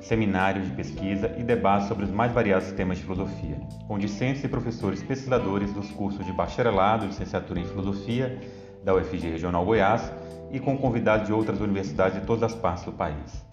[0.00, 4.48] seminários de pesquisa e debates sobre os mais variados temas de filosofia, com discentes e
[4.48, 8.40] professores pesquisadores dos cursos de bacharelado e licenciatura em filosofia
[8.84, 10.12] da UFG Regional Goiás
[10.50, 13.44] e com convidados de outras universidades de todas as partes do país.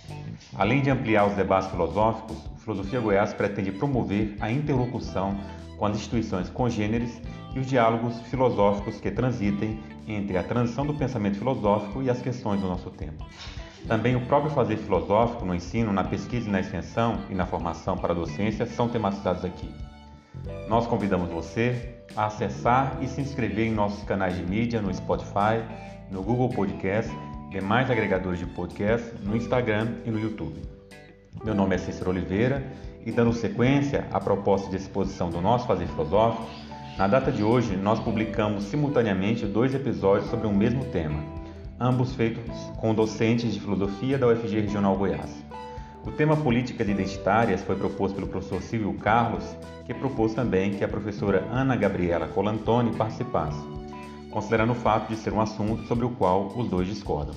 [0.56, 5.38] Além de ampliar os debates filosóficos, Filosofia Goiás pretende promover a interlocução
[5.78, 7.22] com as instituições congêneres
[7.54, 12.62] e os diálogos filosóficos que transitem entre a transição do pensamento filosófico e as questões
[12.62, 13.26] do nosso tempo.
[13.88, 17.96] Também o próprio fazer filosófico no ensino, na pesquisa e na extensão e na formação
[17.96, 19.70] para a docência são tematizados aqui.
[20.68, 25.64] Nós convidamos você a acessar e se inscrever em nossos canais de mídia no Spotify,
[26.10, 27.12] no Google Podcast,
[27.52, 30.62] demais agregadores de podcast, no Instagram e no YouTube.
[31.44, 32.66] Meu nome é Cícero Oliveira
[33.06, 36.48] e dando sequência à proposta de exposição do nosso fazer filosófico,
[36.98, 41.35] na data de hoje, nós publicamos simultaneamente dois episódios sobre o um mesmo tema,
[41.80, 42.44] ambos feitos
[42.78, 45.44] com docentes de filosofia da UFG Regional Goiás.
[46.06, 49.44] O tema Políticas Identitárias foi proposto pelo professor Silvio Carlos,
[49.86, 53.62] que propôs também que a professora Ana Gabriela Colantoni participasse,
[54.30, 57.36] considerando o fato de ser um assunto sobre o qual os dois discordam.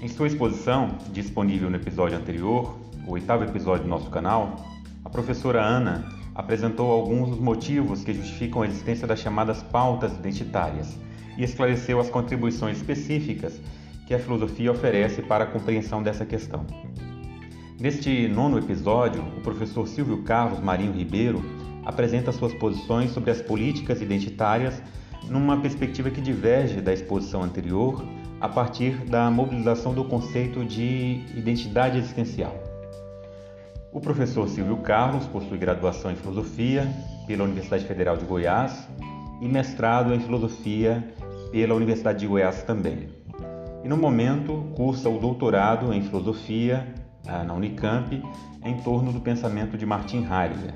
[0.00, 2.76] Em sua exposição, disponível no episódio anterior,
[3.06, 4.56] o oitavo episódio do nosso canal,
[5.04, 10.98] a professora Ana apresentou alguns dos motivos que justificam a existência das chamadas pautas identitárias
[11.36, 13.60] e esclareceu as contribuições específicas
[14.06, 16.66] que a filosofia oferece para a compreensão dessa questão.
[17.80, 21.42] Neste nono episódio, o professor Silvio Carlos Marinho Ribeiro
[21.84, 24.80] apresenta suas posições sobre as políticas identitárias
[25.28, 28.04] numa perspectiva que diverge da exposição anterior
[28.40, 32.54] a partir da mobilização do conceito de identidade existencial.
[33.92, 36.88] O professor Silvio Carlos possui graduação em Filosofia
[37.26, 38.88] pela Universidade Federal de Goiás
[39.40, 41.04] e mestrado em Filosofia
[41.52, 43.10] pela Universidade de Goiás também.
[43.84, 46.86] E no momento cursa o doutorado em Filosofia
[47.28, 48.22] ah, na Unicamp
[48.64, 50.74] em torno do pensamento de Martin Heidegger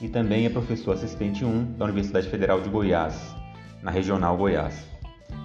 [0.00, 3.34] e também é professor assistente 1 da Universidade Federal de Goiás,
[3.82, 4.86] na Regional Goiás.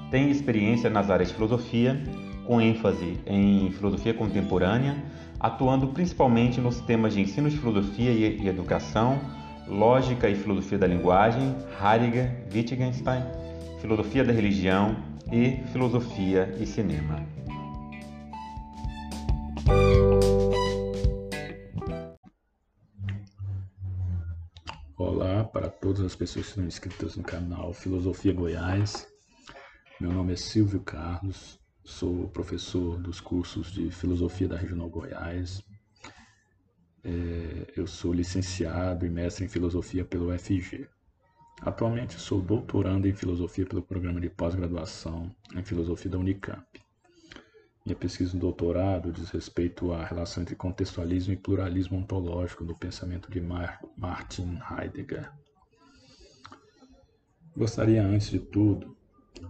[0.10, 2.02] Tem experiência nas áreas de filosofia,
[2.46, 4.96] com ênfase em filosofia contemporânea,
[5.40, 9.20] atuando principalmente nos temas de ensino de filosofia e educação,
[9.68, 13.24] lógica e filosofia da linguagem, Heidegger, Wittgenstein,
[13.80, 14.96] filosofia da religião
[15.32, 17.26] e filosofia e cinema.
[24.98, 29.08] Olá para todas as pessoas que estão inscritas no canal Filosofia Goiás.
[30.02, 35.64] Meu nome é Silvio Carlos, sou professor dos cursos de Filosofia da Regional Goiás.
[37.04, 40.88] É, eu sou licenciado e mestre em Filosofia pelo UFG.
[41.62, 46.66] Atualmente sou doutorando em Filosofia pelo programa de pós-graduação em Filosofia da Unicamp.
[47.84, 53.32] Minha pesquisa no doutorado diz respeito à relação entre contextualismo e pluralismo ontológico do pensamento
[53.32, 55.32] de Martin Heidegger.
[57.56, 58.96] Gostaria, antes de tudo,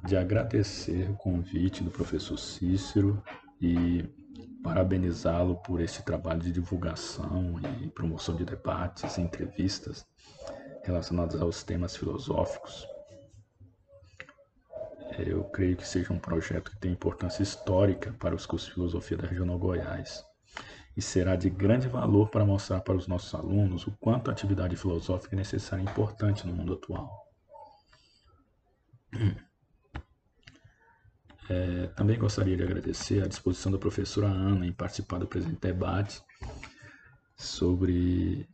[0.05, 3.21] de agradecer o convite do professor Cícero
[3.59, 4.05] e
[4.63, 10.05] parabenizá-lo por este trabalho de divulgação e promoção de debates e entrevistas
[10.87, 12.87] relacionados aos temas filosóficos.
[15.19, 19.17] Eu creio que seja um projeto que tem importância histórica para os cursos de filosofia
[19.17, 20.23] da Regional Goiás
[20.95, 24.75] e será de grande valor para mostrar para os nossos alunos o quanto a atividade
[24.75, 27.27] filosófica é necessária e importante no mundo atual.
[31.49, 36.21] É, também gostaria de agradecer a disposição da professora Ana em participar do presente debate
[37.37, 38.49] sobre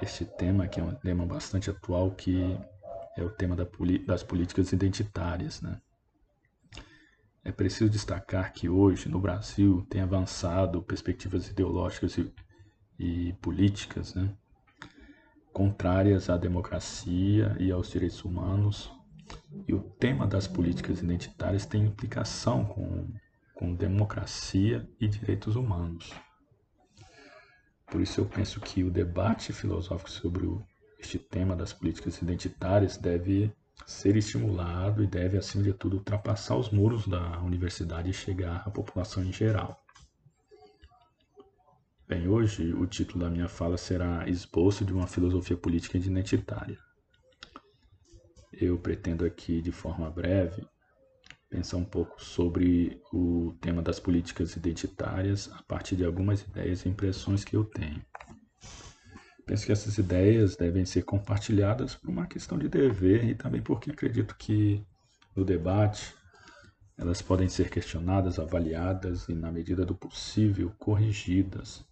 [0.00, 2.58] este tema, que é um tema bastante atual, que
[3.16, 3.66] é o tema da,
[4.06, 5.60] das políticas identitárias.
[5.60, 5.80] Né?
[7.44, 12.32] É preciso destacar que hoje, no Brasil, tem avançado perspectivas ideológicas e,
[12.98, 14.34] e políticas né?
[15.52, 18.92] contrárias à democracia e aos direitos humanos,
[19.66, 23.08] e o tema das políticas identitárias tem implicação com,
[23.54, 26.12] com democracia e direitos humanos.
[27.90, 30.62] Por isso eu penso que o debate filosófico sobre o,
[30.98, 33.50] este tema das políticas identitárias deve
[33.86, 38.70] ser estimulado e deve, acima de tudo, ultrapassar os muros da universidade e chegar à
[38.70, 39.82] população em geral.
[42.06, 46.78] Bem, hoje o título da minha fala será Esboço de uma Filosofia Política Identitária.
[48.52, 50.66] Eu pretendo aqui, de forma breve,
[51.48, 56.88] pensar um pouco sobre o tema das políticas identitárias a partir de algumas ideias e
[56.88, 58.02] impressões que eu tenho.
[59.46, 63.90] Penso que essas ideias devem ser compartilhadas por uma questão de dever e também porque
[63.90, 64.84] acredito que
[65.34, 66.14] no debate
[66.98, 71.86] elas podem ser questionadas, avaliadas e, na medida do possível, corrigidas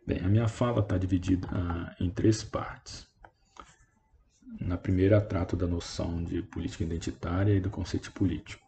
[0.06, 3.08] Bem, a minha fala está dividida ah, em três partes.
[4.60, 8.66] Na primeira, trato da noção de política identitária e do conceito político.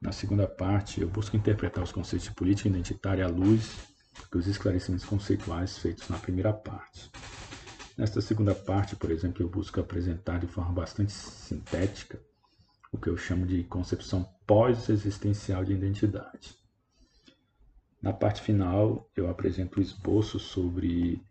[0.00, 3.91] Na segunda parte, eu busco interpretar os conceitos de política identitária à luz
[4.30, 7.10] dos esclarecimentos conceituais feitos na primeira parte.
[7.96, 12.20] Nesta segunda parte, por exemplo, eu busco apresentar de forma bastante sintética
[12.90, 16.56] o que eu chamo de concepção pós-existencial de identidade.
[18.00, 21.22] Na parte final, eu apresento o esboço sobre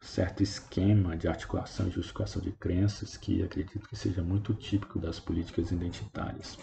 [0.00, 5.18] certo esquema de articulação e justificação de crenças que acredito que seja muito típico das
[5.18, 6.58] políticas identitárias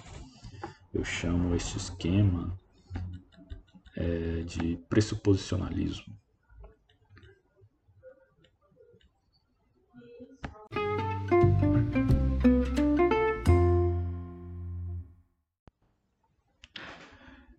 [0.93, 2.57] eu chamo este esquema
[3.95, 6.15] é, de pressuposicionalismo.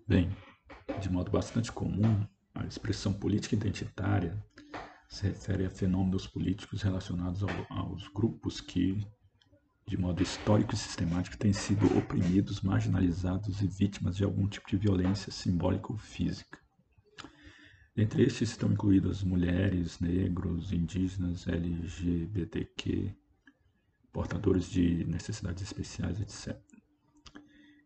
[0.06, 0.36] Bem,
[1.00, 4.44] de modo bastante comum, a expressão política identitária
[5.08, 9.06] se refere a fenômenos políticos relacionados ao, aos grupos que
[9.86, 14.76] de modo histórico e sistemático, têm sido oprimidos, marginalizados e vítimas de algum tipo de
[14.76, 16.58] violência simbólica ou física.
[17.96, 23.14] Entre estes estão incluídas mulheres, negros, indígenas, LGBTQ,
[24.10, 26.60] portadores de necessidades especiais, etc.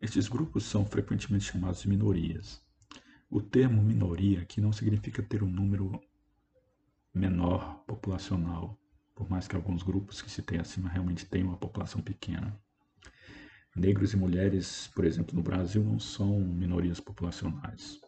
[0.01, 2.61] Estes grupos são frequentemente chamados de minorias.
[3.29, 6.01] O termo minoria aqui não significa ter um número
[7.13, 8.78] menor populacional,
[9.19, 12.57] por mais que alguns grupos que se tem acima realmente tenham uma população pequena.
[13.75, 17.99] Negros e mulheres, por exemplo, no Brasil, não são minorias populacionais.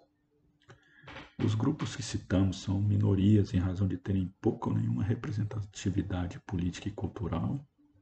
[1.37, 6.87] Os grupos que citamos são minorias em razão de terem pouca ou nenhuma representatividade política
[6.87, 7.59] e cultural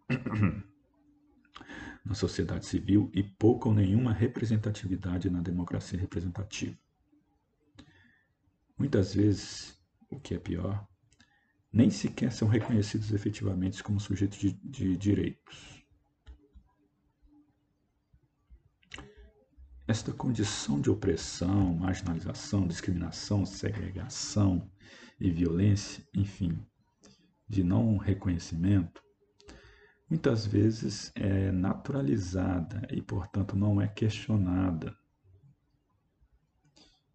[2.05, 6.77] na sociedade civil e pouca ou nenhuma representatividade na democracia representativa.
[8.77, 9.81] Muitas vezes,
[10.11, 10.87] o que é pior,
[11.71, 15.79] nem sequer são reconhecidos efetivamente como sujeitos de, de direitos.
[19.87, 24.69] Esta condição de opressão, marginalização, discriminação, segregação
[25.19, 26.63] e violência, enfim,
[27.47, 29.01] de não reconhecimento,
[30.07, 34.95] muitas vezes é naturalizada e, portanto, não é questionada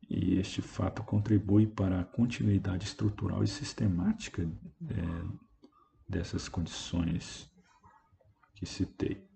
[0.08, 5.38] e este fato contribui para a continuidade estrutural e sistemática é,
[6.08, 7.50] dessas condições
[8.54, 9.26] que citei.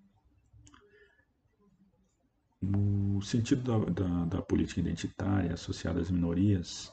[2.61, 6.93] O sentido da, da, da, política identitária associada às minorias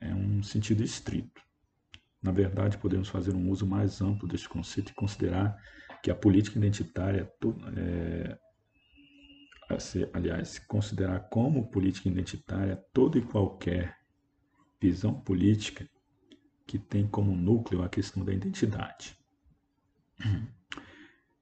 [0.00, 1.42] é um sentido estrito.
[2.22, 5.56] Na verdade, podemos fazer um uso mais amplo deste conceito e considerar
[6.02, 7.28] que a política identitária
[7.76, 8.38] é,
[9.80, 13.96] se, aliás, considerar como política identitária toda e qualquer
[14.80, 15.88] visão política
[16.66, 19.16] que tem como núcleo a questão da identidade.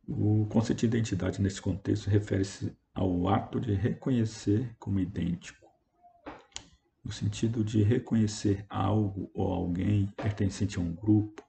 [0.06, 5.68] O conceito de identidade nesse contexto refere-se ao ato de reconhecer como idêntico,
[7.04, 11.42] no sentido de reconhecer algo ou alguém pertencente a um grupo,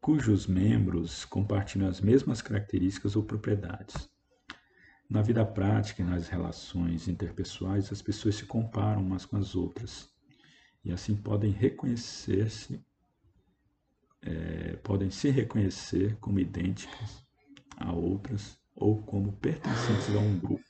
[0.00, 4.13] cujos membros compartilham as mesmas características ou propriedades.
[5.08, 10.10] Na vida prática e nas relações interpessoais, as pessoas se comparam umas com as outras
[10.84, 12.84] e assim podem reconhecer-se,
[14.22, 17.24] é, podem se reconhecer como idênticas
[17.76, 20.64] a outras ou como pertencentes a um grupo.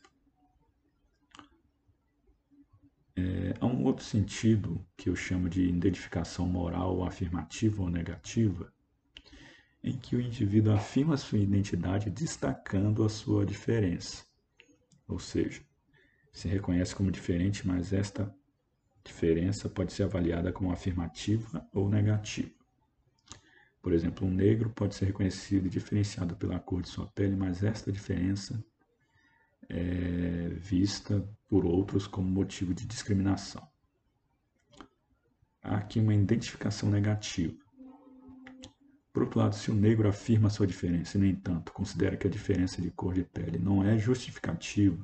[3.17, 8.73] É, há um outro sentido que eu chamo de identificação moral afirmativa ou negativa,
[9.85, 14.25] em que o indivíduo afirma sua identidade destacando a sua diferença.
[15.07, 15.61] Ou seja,
[16.33, 18.35] se reconhece como diferente, mas esta
[19.05, 22.51] diferença pode ser avaliada como afirmativa ou negativa.
[23.83, 27.63] Por exemplo, um negro pode ser reconhecido e diferenciado pela cor de sua pele, mas
[27.63, 28.65] esta diferença
[29.69, 33.69] é vista por outros como motivo de discriminação.
[35.63, 37.64] Há aqui uma identificação negativa.
[39.15, 42.31] Por outro lado, se o negro afirma sua diferença e, no entanto, considera que a
[42.31, 45.01] diferença de cor de pele não é justificativa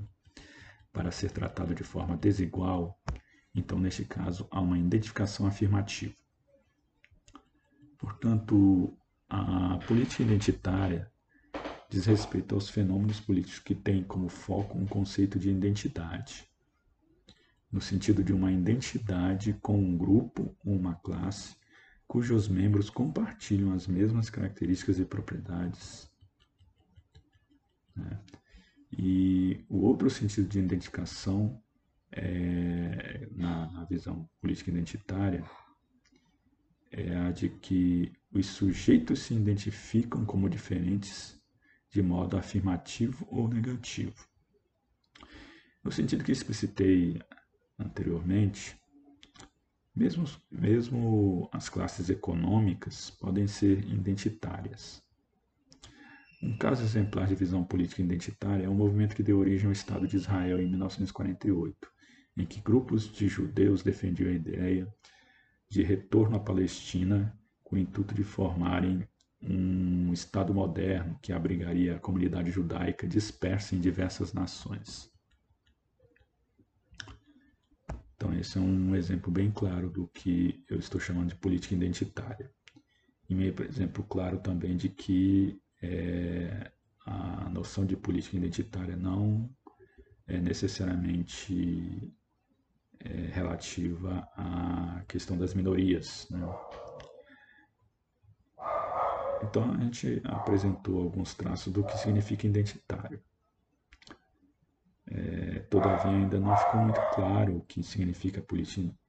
[0.93, 3.01] para ser tratado de forma desigual,
[3.55, 6.13] então, neste caso, há uma identificação afirmativa.
[7.97, 8.93] Portanto,
[9.29, 11.09] a política identitária
[11.89, 16.49] diz respeito aos fenômenos políticos que têm como foco um conceito de identidade,
[17.71, 21.60] no sentido de uma identidade com um grupo ou uma classe
[22.11, 26.11] cujos membros compartilham as mesmas características e propriedades.
[27.95, 28.21] Né?
[28.91, 31.63] E o outro sentido de identificação
[32.11, 35.45] é, na, na visão política identitária
[36.91, 41.41] é a de que os sujeitos se identificam como diferentes
[41.93, 44.27] de modo afirmativo ou negativo.
[45.85, 47.23] No sentido que explicitei
[47.79, 48.80] anteriormente,
[50.01, 55.03] mesmo, mesmo as classes econômicas podem ser identitárias.
[56.43, 60.09] Um caso exemplar de visão política identitária é o movimento que deu origem ao Estado
[60.09, 61.77] de Israel em 1948,
[62.39, 64.89] em que grupos de judeus defendiam a ideia
[65.69, 69.07] de retorno à Palestina com o intuito de formarem
[69.43, 75.10] um Estado moderno que abrigaria a comunidade judaica dispersa em diversas nações.
[78.21, 82.53] Então, esse é um exemplo bem claro do que eu estou chamando de política identitária.
[83.27, 86.71] E um exemplo claro também de que é,
[87.07, 89.49] a noção de política identitária não
[90.27, 92.13] é necessariamente
[92.99, 96.29] é, relativa à questão das minorias.
[96.29, 96.47] Né?
[99.45, 103.19] Então a gente apresentou alguns traços do que significa identitário.
[105.13, 108.45] É, todavia ainda não ficou muito claro o que significa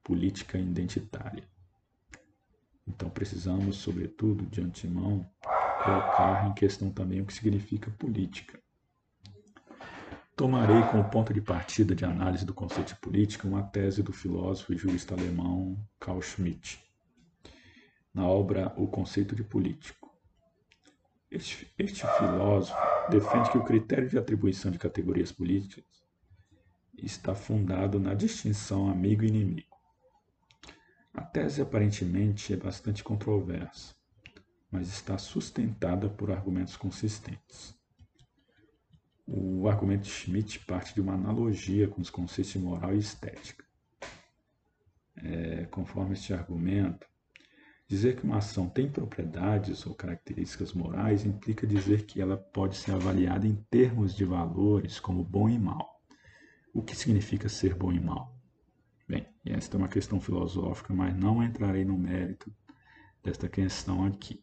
[0.02, 1.44] política identitária.
[2.86, 5.24] Então precisamos, sobretudo, de antemão,
[5.84, 8.60] colocar em questão também o que significa política.
[10.34, 14.72] Tomarei como ponto de partida de análise do conceito de política uma tese do filósofo
[14.72, 16.80] e jurista alemão Carl Schmitt,
[18.12, 20.10] na obra O Conceito de Político.
[21.30, 22.76] Este, este filósofo
[23.10, 25.84] defende que o critério de atribuição de categorias políticas
[26.96, 29.76] está fundado na distinção amigo e inimigo.
[31.12, 33.94] A tese aparentemente é bastante controversa,
[34.70, 37.74] mas está sustentada por argumentos consistentes.
[39.26, 43.64] O argumento de Schmitt parte de uma analogia com os conceitos de moral e estética.
[45.16, 47.06] É, conforme este argumento,
[47.92, 52.92] Dizer que uma ação tem propriedades ou características morais implica dizer que ela pode ser
[52.92, 56.00] avaliada em termos de valores como bom e mal.
[56.72, 58.34] O que significa ser bom e mal?
[59.06, 62.50] Bem, esta é uma questão filosófica, mas não entrarei no mérito
[63.22, 64.42] desta questão aqui.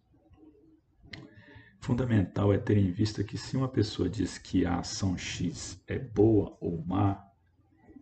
[1.79, 5.97] Fundamental é ter em vista que se uma pessoa diz que a ação X é
[5.97, 7.27] boa ou má,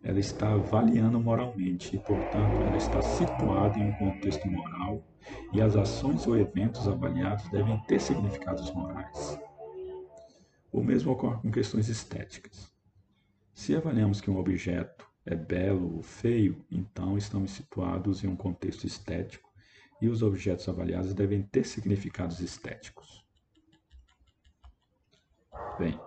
[0.02, 5.02] ela está avaliando moralmente e, portanto, ela está situada em um contexto moral
[5.52, 9.38] e as ações ou eventos avaliados devem ter significados morais.
[10.70, 12.72] O mesmo ocorre com questões estéticas.
[13.54, 18.86] Se avaliamos que um objeto é belo ou feio, então estamos situados em um contexto
[18.86, 19.48] estético
[20.00, 23.26] e os objetos avaliados devem ter significados estéticos.
[25.78, 25.98] Bem,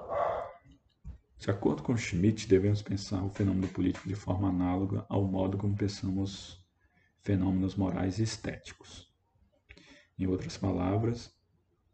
[1.41, 5.75] de acordo com Schmitt, devemos pensar o fenômeno político de forma análoga ao modo como
[5.75, 6.63] pensamos
[7.23, 9.11] fenômenos morais e estéticos.
[10.19, 11.35] Em outras palavras,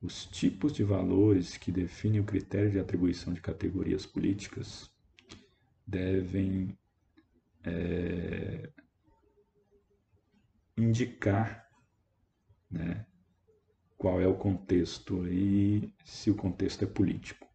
[0.02, 4.92] os tipos de valores que definem o critério de atribuição de categorias políticas
[5.88, 6.78] devem
[7.64, 8.70] é,
[10.76, 11.66] indicar
[12.70, 13.06] né,
[13.98, 17.47] qual é o contexto e se o contexto é político.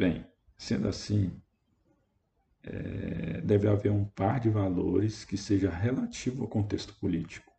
[0.00, 0.24] Bem,
[0.56, 1.30] sendo assim,
[2.62, 7.52] é, deve haver um par de valores que seja relativo ao contexto político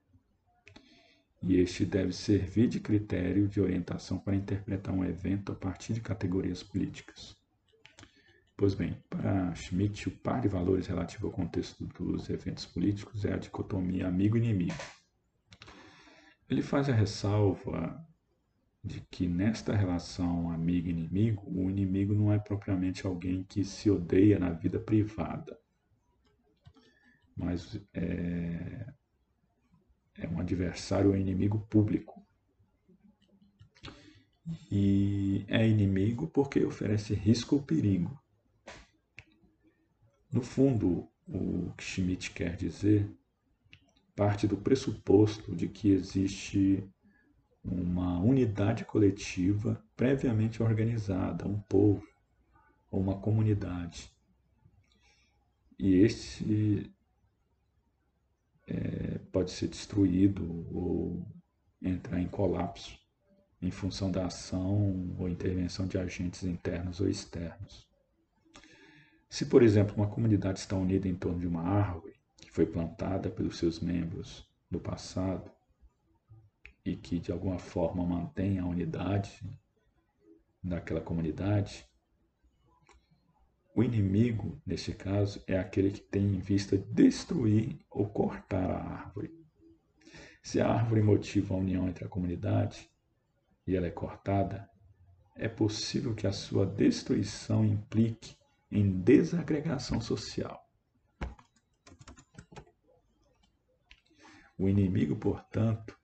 [1.44, 6.02] e este deve servir de critério de orientação para interpretar um evento a partir de
[6.02, 7.38] categorias políticas.
[8.58, 13.36] Pois bem, para Schmitt, o par de valores relativo ao contexto dos eventos políticos é
[13.36, 14.74] a dicotomia amigo-inimigo.
[16.50, 18.04] Ele faz a ressalva
[18.84, 24.52] de que nesta relação amigo-inimigo, o inimigo não é propriamente alguém que se odeia na
[24.52, 25.60] vida privada,
[27.36, 28.94] mas é
[30.16, 32.22] é um adversário ou inimigo público.
[34.72, 38.20] e é inimigo porque oferece risco ou perigo.
[40.32, 43.10] No fundo, o que Schmidt quer dizer
[44.16, 46.84] parte do pressuposto de que existe
[47.64, 52.08] uma unidade coletiva previamente organizada, um povo
[52.90, 54.12] ou uma comunidade.
[55.78, 56.92] E esse
[58.68, 61.26] é, pode ser destruído ou
[61.82, 63.00] entrar em colapso
[63.62, 67.88] em função da ação ou intervenção de agentes internos ou externos.
[69.30, 73.30] Se, por exemplo, uma comunidade está unida em torno de uma árvore que foi plantada
[73.30, 75.50] pelos seus membros no passado
[76.86, 79.42] e que de alguma forma mantém a unidade
[80.64, 81.88] daquela comunidade,
[83.74, 89.32] o inimigo, nesse caso, é aquele que tem em vista destruir ou cortar a árvore.
[90.44, 92.92] Se a árvore motiva a união entre a comunidade
[93.66, 94.70] e ela é cortada,
[95.36, 98.36] é possível que a sua destruição implique
[98.70, 100.62] em desagregação social.
[104.58, 105.98] O inimigo, portanto,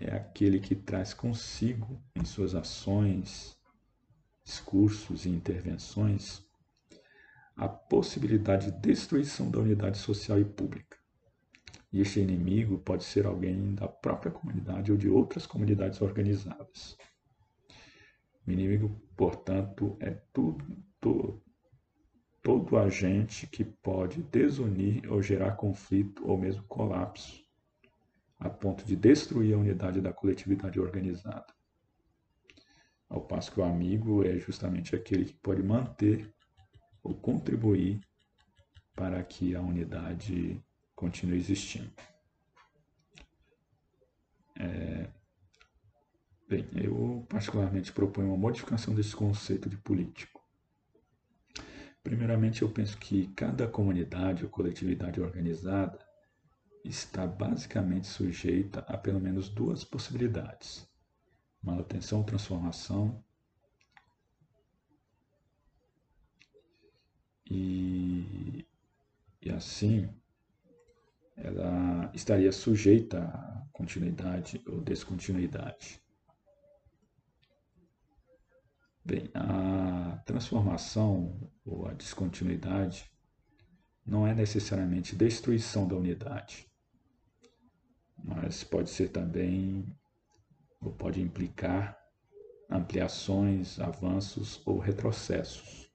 [0.00, 3.56] é aquele que traz consigo em suas ações,
[4.44, 6.46] discursos e intervenções
[7.58, 10.96] a possibilidade de destruição da unidade social e pública.
[11.92, 16.96] E este inimigo pode ser alguém da própria comunidade ou de outras comunidades organizadas.
[18.46, 20.64] O inimigo, portanto, é tudo,
[21.00, 21.42] todo,
[22.42, 27.42] todo agente que pode desunir ou gerar conflito ou mesmo colapso,
[28.38, 31.46] a ponto de destruir a unidade da coletividade organizada.
[33.08, 36.32] Ao passo que o amigo é justamente aquele que pode manter
[37.02, 38.00] ou contribuir
[38.94, 40.62] para que a unidade
[40.94, 41.92] continue existindo.
[44.56, 45.08] É,
[46.48, 50.42] bem, eu particularmente proponho uma modificação desse conceito de político.
[52.02, 56.07] Primeiramente, eu penso que cada comunidade ou coletividade organizada
[56.84, 60.88] está basicamente sujeita a pelo menos duas possibilidades:
[61.62, 63.24] manutenção ou transformação.
[67.50, 68.66] E,
[69.40, 70.08] e assim
[71.36, 76.02] ela estaria sujeita a continuidade ou descontinuidade.
[79.04, 83.10] Bem, a transformação ou a descontinuidade
[84.04, 86.67] não é necessariamente destruição da unidade,
[88.22, 89.84] mas pode ser também,
[90.80, 91.98] ou pode implicar
[92.70, 95.90] ampliações, avanços ou retrocessos.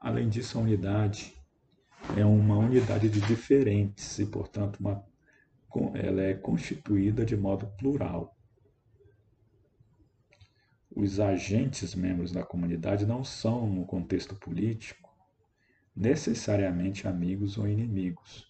[0.00, 1.34] Além disso, a unidade
[2.16, 5.04] é uma unidade de diferentes e, portanto, uma,
[5.94, 8.36] ela é constituída de modo plural.
[10.94, 15.08] Os agentes membros da comunidade não são, no contexto político,
[15.94, 18.47] necessariamente amigos ou inimigos,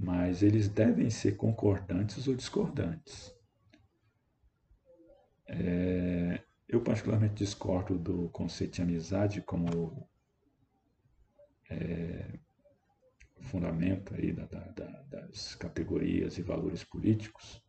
[0.00, 3.34] mas eles devem ser concordantes ou discordantes.
[5.46, 10.08] É, eu particularmente discordo do conceito de amizade como
[11.68, 12.38] é,
[13.40, 17.62] fundamento aí da, da, das categorias e valores políticos,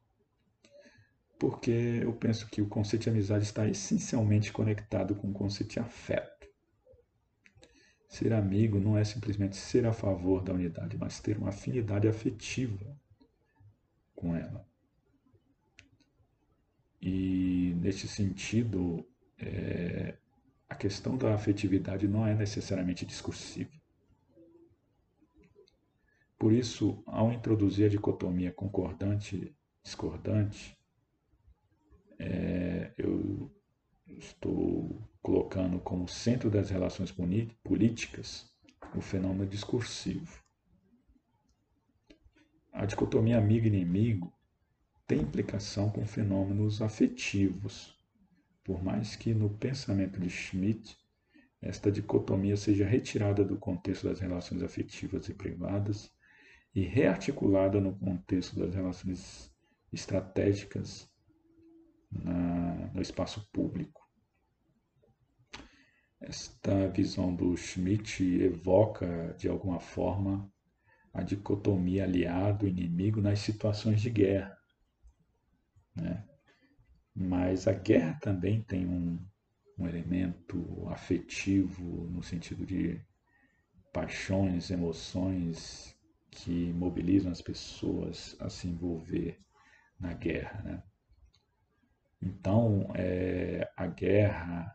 [1.37, 5.79] porque eu penso que o conceito de amizade está essencialmente conectado com o conceito de
[5.79, 6.30] afeto.
[8.11, 12.93] Ser amigo não é simplesmente ser a favor da unidade, mas ter uma afinidade afetiva
[14.13, 14.67] com ela.
[17.01, 19.07] E, neste sentido,
[19.39, 20.17] é,
[20.67, 23.71] a questão da afetividade não é necessariamente discursiva.
[26.37, 30.77] Por isso, ao introduzir a dicotomia concordante-discordante,
[32.19, 33.49] é, eu
[34.17, 37.13] estou colocando como centro das relações
[37.63, 38.49] políticas
[38.95, 40.41] o fenômeno discursivo.
[42.73, 44.33] A dicotomia amigo-inimigo
[45.07, 47.95] tem implicação com fenômenos afetivos,
[48.63, 50.97] por mais que no pensamento de Schmitt
[51.61, 56.11] esta dicotomia seja retirada do contexto das relações afetivas e privadas
[56.73, 59.51] e rearticulada no contexto das relações
[59.91, 61.09] estratégicas
[62.09, 64.00] na, no espaço público.
[66.21, 70.51] Esta visão do Schmitt evoca, de alguma forma,
[71.13, 74.55] a dicotomia aliado-inimigo nas situações de guerra.
[75.95, 76.23] Né?
[77.13, 79.19] Mas a guerra também tem um,
[79.77, 83.01] um elemento afetivo, no sentido de
[83.91, 85.95] paixões, emoções
[86.29, 89.39] que mobilizam as pessoas a se envolver
[89.99, 90.61] na guerra.
[90.61, 90.83] Né?
[92.21, 94.73] Então, é, a guerra,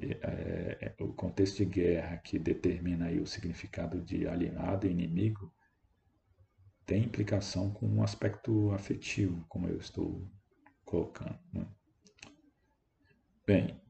[0.00, 5.52] é, é, o contexto de guerra que determina aí o significado de aliado e inimigo,
[6.84, 10.26] tem implicação com um aspecto afetivo, como eu estou
[10.84, 11.38] colocando.
[11.52, 11.66] Né?
[13.46, 13.80] Bem,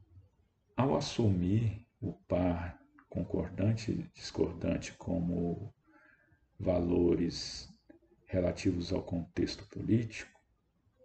[0.76, 5.72] ao assumir o par concordante e discordante como
[6.58, 7.68] valores
[8.26, 10.32] relativos ao contexto político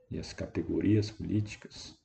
[0.10, 1.99] e as categorias políticas,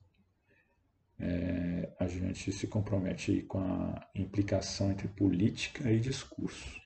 [1.18, 6.80] é, a gente se compromete com a implicação entre política e discurso.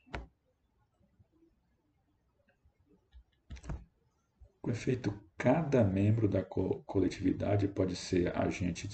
[4.61, 8.89] Com efeito, cada membro da co coletividade pode ser agente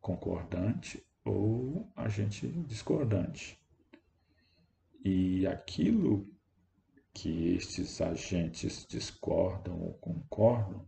[0.00, 3.58] concordante ou agente discordante.
[5.04, 6.28] E aquilo
[7.14, 10.86] que estes agentes discordam ou concordam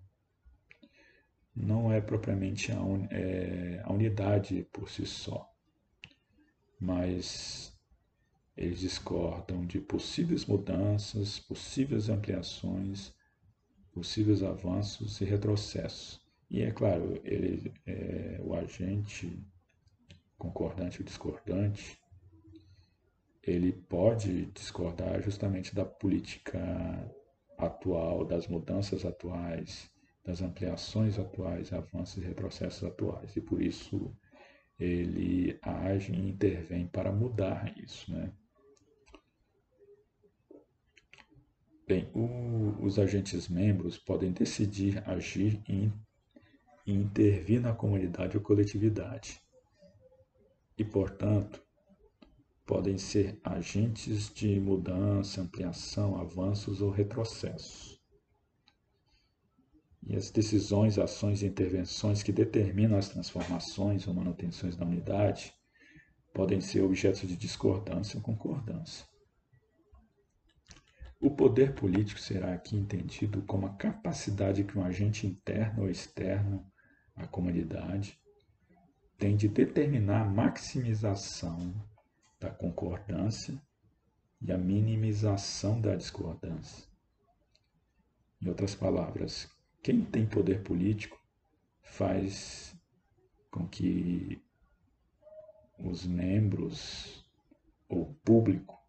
[1.55, 5.49] não é propriamente a, un, é, a unidade por si só,
[6.81, 7.73] mas
[8.57, 13.13] eles discordam de possíveis mudanças, possíveis ampliações,
[13.93, 16.21] possíveis avanços e retrocessos.
[16.51, 19.45] E é claro, ele, é, o agente
[20.37, 21.99] concordante ou discordante,
[23.43, 26.61] ele pode discordar justamente da política
[27.59, 29.91] atual, das mudanças atuais,
[30.25, 33.37] das ampliações atuais, avanços e retrocessos atuais.
[33.37, 34.17] E por isso
[34.79, 38.11] ele age e intervém para mudar isso.
[38.13, 38.33] Né?
[41.87, 45.93] Bem, o, os agentes membros podem decidir agir e,
[46.87, 49.41] e intervir na comunidade ou coletividade.
[50.79, 51.63] E, portanto,
[52.65, 57.94] podem ser agentes de mudança, ampliação, avanços ou retrocessos.
[60.07, 65.55] E as decisões, ações e intervenções que determinam as transformações ou manutenções da unidade
[66.35, 69.07] podem ser objetos de discordância ou concordância.
[71.21, 76.71] O poder político será aqui entendido como a capacidade que um agente interno ou externo
[77.17, 78.19] à comunidade
[79.17, 81.73] tem de determinar a maximização
[82.39, 83.59] da concordância
[84.43, 86.85] e a minimização da discordância.
[88.43, 89.49] Em outras palavras,
[89.85, 91.21] quem tem poder político
[91.83, 92.75] faz
[93.51, 94.43] com que
[95.79, 97.23] os membros
[97.87, 98.83] ou público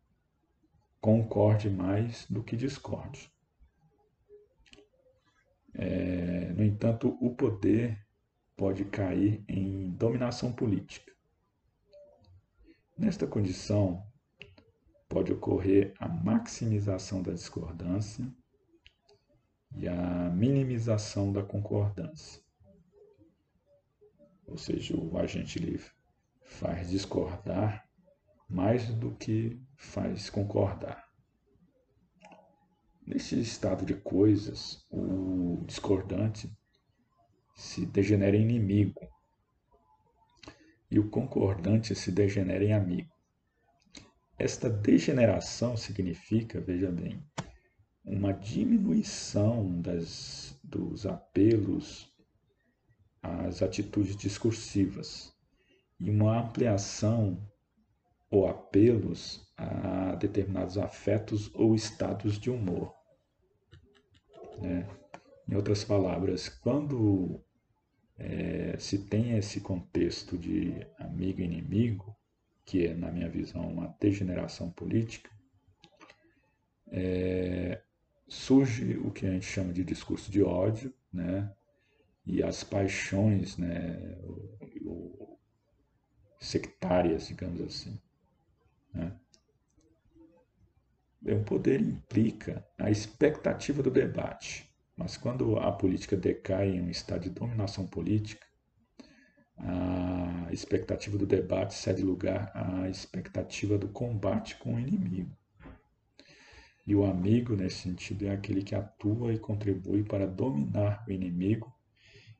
[1.01, 3.29] concorde mais do que discorde.
[5.73, 7.99] É, no entanto, o poder
[8.55, 11.11] pode cair em dominação política.
[12.97, 14.01] Nesta condição,
[15.09, 18.25] pode ocorrer a maximização da discordância
[19.77, 22.41] e a minimização da concordância.
[24.47, 25.91] Ou seja, o agente livre
[26.43, 27.83] faz discordar
[28.47, 31.03] mais do que faz concordar.
[33.05, 36.49] Nesse estado de coisas, o discordante
[37.55, 39.07] se degenera em inimigo
[40.89, 43.13] e o concordante se degenera em amigo.
[44.37, 47.23] Esta degeneração significa, veja bem,
[48.05, 52.13] uma diminuição das, dos apelos
[53.21, 55.33] às atitudes discursivas
[55.99, 57.37] e uma ampliação
[58.29, 62.93] ou apelos a determinados afetos ou estados de humor.
[64.61, 64.87] Né?
[65.47, 67.41] Em outras palavras, quando
[68.17, 72.15] é, se tem esse contexto de amigo e inimigo,
[72.65, 75.29] que é, na minha visão, uma degeneração política,
[76.91, 77.81] é,
[78.27, 81.53] surge o que a gente chama de discurso de ódio, né?
[82.25, 84.17] e as paixões né?
[84.23, 85.39] o, o,
[86.39, 87.99] sectárias, digamos assim.
[88.93, 89.11] Né?
[91.21, 97.23] O poder implica a expectativa do debate, mas quando a política decai em um estado
[97.23, 98.45] de dominação política,
[99.57, 105.35] a expectativa do debate cede lugar à expectativa do combate com o inimigo.
[106.87, 111.73] E o amigo, nesse sentido, é aquele que atua e contribui para dominar o inimigo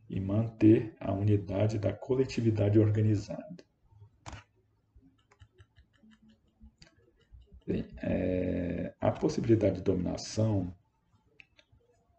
[0.07, 3.65] e manter a unidade da coletividade organizada.
[7.65, 10.71] Bem, é, a possibilidade de dominação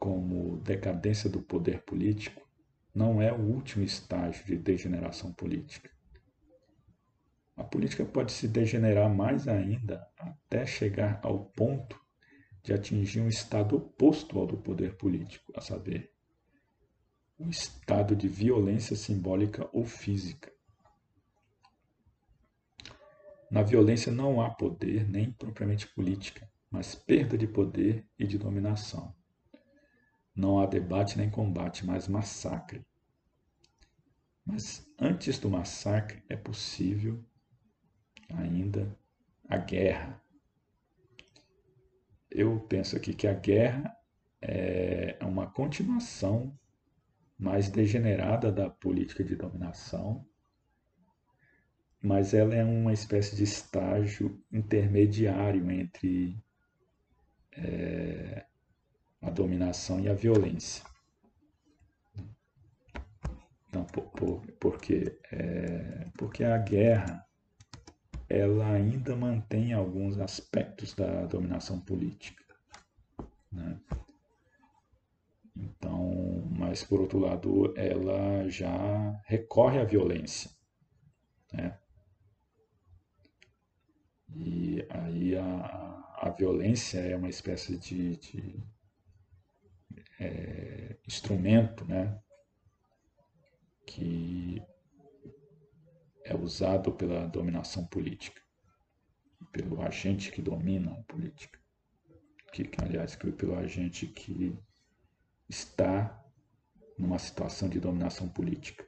[0.01, 2.43] como decadência do poder político
[2.93, 5.89] não é o último estágio de degeneração política.
[7.57, 12.05] A política pode se degenerar mais ainda até chegar ao ponto
[12.67, 16.13] de atingir um estado oposto ao do poder político, a saber,
[17.39, 20.53] o estado de violência simbólica ou física.
[23.49, 29.15] Na violência não há poder, nem propriamente política, mas perda de poder e de dominação.
[30.35, 32.85] Não há debate nem combate, mas massacre.
[34.45, 37.25] Mas antes do massacre é possível
[38.29, 38.99] ainda
[39.49, 40.21] a guerra.
[42.31, 43.95] Eu penso aqui que a guerra
[44.41, 46.59] é uma continuação
[47.39, 50.27] mais degenerada da política de dominação
[52.07, 56.41] mas ela é uma espécie de estágio intermediário entre
[57.53, 58.45] é,
[59.21, 60.85] a dominação e a violência.
[63.69, 67.27] Então, por, por, porque, é, porque a guerra
[68.29, 72.45] ela ainda mantém alguns aspectos da dominação política.
[73.53, 73.81] Né?
[75.57, 80.51] Então, mas por outro lado, ela já recorre à violência.
[81.53, 81.79] Né?
[84.35, 88.63] E aí a, a violência é uma espécie de, de
[90.21, 92.21] é, instrumento né,
[93.87, 94.63] que
[96.27, 98.41] é usado pela dominação política,
[99.53, 101.59] pelo agente que domina a política,
[102.53, 104.59] que, que aliás, pelo agente que
[105.49, 106.25] está
[106.99, 108.85] numa situação de dominação política.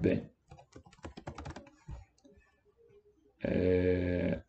[0.00, 0.28] Bem,
[3.44, 4.42] é,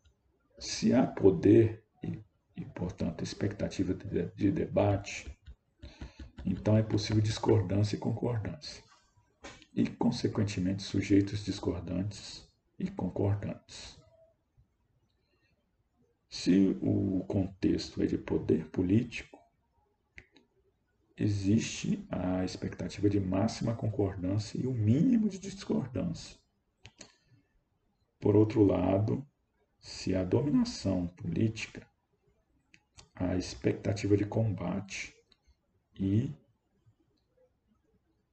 [0.58, 2.24] se há poder e,
[2.56, 5.30] e, portanto, expectativa de, de debate,
[6.44, 8.82] então é possível discordância e concordância,
[9.74, 12.46] e, consequentemente, sujeitos discordantes
[12.78, 13.98] e concordantes.
[16.28, 19.38] Se o contexto é de poder político,
[21.16, 26.36] existe a expectativa de máxima concordância e o mínimo de discordância.
[28.18, 29.26] Por outro lado,
[29.78, 31.86] se a dominação política,
[33.14, 35.14] a expectativa de combate
[35.98, 36.34] e,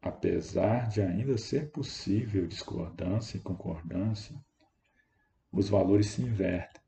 [0.01, 4.35] apesar de ainda ser possível discordância e concordância,
[5.51, 6.81] os valores se invertem.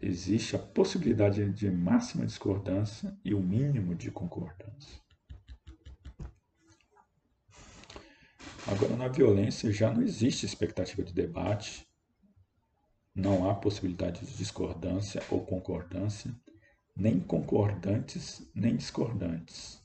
[0.00, 5.02] Existe a possibilidade de máxima discordância e o mínimo de concordância.
[8.66, 11.88] Agora, na violência já não existe expectativa de debate,
[13.14, 16.32] não há possibilidade de discordância ou concordância,
[16.98, 19.80] nem concordantes nem discordantes.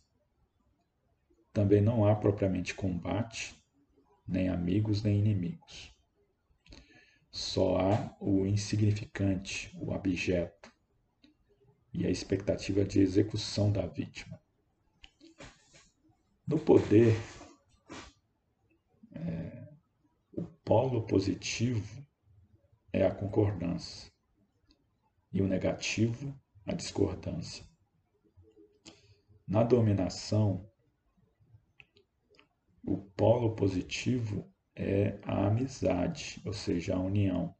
[1.53, 3.55] Também não há propriamente combate,
[4.27, 5.93] nem amigos nem inimigos.
[7.29, 10.73] Só há o insignificante, o abjeto,
[11.93, 14.41] e a expectativa de execução da vítima.
[16.47, 17.15] No poder,
[19.11, 19.67] é,
[20.31, 22.03] o polo positivo
[22.91, 24.11] é a concordância
[25.31, 27.65] e o negativo, a discordância.
[29.47, 30.69] Na dominação,
[32.83, 37.55] o polo positivo é a amizade, ou seja, a união.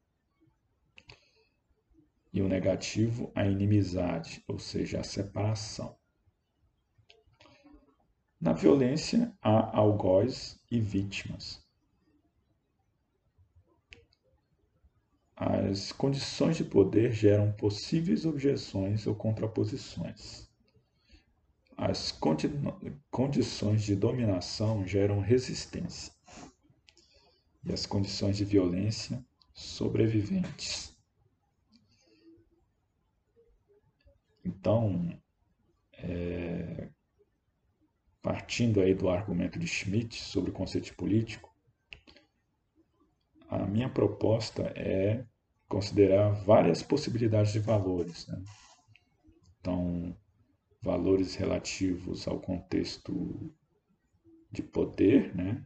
[2.32, 5.98] E o negativo, a inimizade, ou seja, a separação.
[8.42, 11.63] Na violência, há algoz e vítimas.
[15.36, 20.48] As condições de poder geram possíveis objeções ou contraposições.
[21.76, 22.50] As condi
[23.10, 26.14] condições de dominação geram resistência
[27.66, 30.96] e as condições de violência sobreviventes.
[34.46, 35.18] Então,
[35.94, 36.90] é,
[38.22, 41.53] partindo aí do argumento de Schmitt sobre o conceito político,
[43.62, 45.26] a minha proposta é
[45.68, 48.28] considerar várias possibilidades de valores.
[48.28, 48.44] Né?
[49.60, 50.16] Então,
[50.82, 53.54] valores relativos ao contexto
[54.52, 55.66] de poder, né?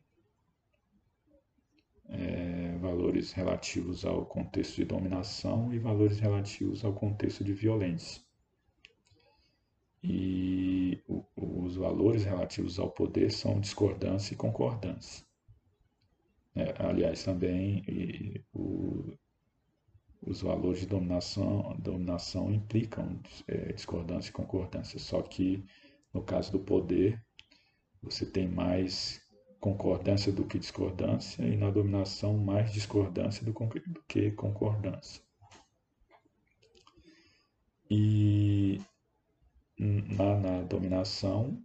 [2.09, 8.21] é, valores relativos ao contexto de dominação e valores relativos ao contexto de violência.
[10.01, 11.03] E
[11.35, 15.26] os valores relativos ao poder são discordância e concordância.
[16.57, 19.13] É, aliás, também e, o,
[20.21, 25.63] os valores de dominação, dominação implicam é, discordância e concordância, só que
[26.13, 27.23] no caso do poder,
[28.01, 29.21] você tem mais
[29.59, 33.53] concordância do que discordância, e na dominação, mais discordância do
[34.07, 35.21] que concordância.
[37.89, 38.81] E
[39.77, 41.61] na, na dominação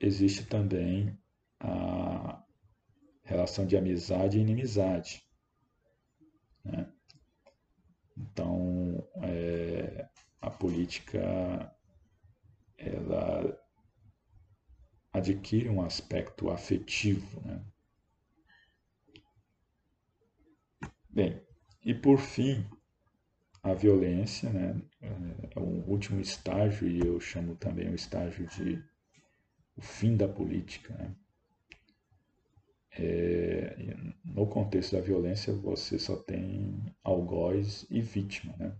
[0.00, 1.16] existe também
[1.60, 2.42] a
[3.30, 5.22] relação de amizade e inimizade.
[6.64, 6.92] Né?
[8.16, 10.08] Então, é,
[10.40, 11.72] a política
[12.76, 13.56] ela
[15.12, 17.40] adquire um aspecto afetivo.
[17.42, 17.64] Né?
[21.08, 21.40] Bem,
[21.84, 22.68] e por fim,
[23.62, 28.82] a violência, né, é o último estágio, e eu chamo também o estágio de
[29.76, 30.94] o fim da política.
[30.94, 31.14] Né?
[33.02, 33.74] É,
[34.24, 38.54] no contexto da violência, você só tem algoz e vítima.
[38.58, 38.76] Né?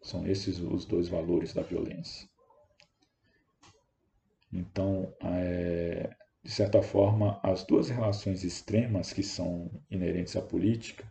[0.00, 2.26] São esses os dois valores da violência.
[4.50, 6.10] Então, é,
[6.42, 11.10] de certa forma, as duas relações extremas que são inerentes à política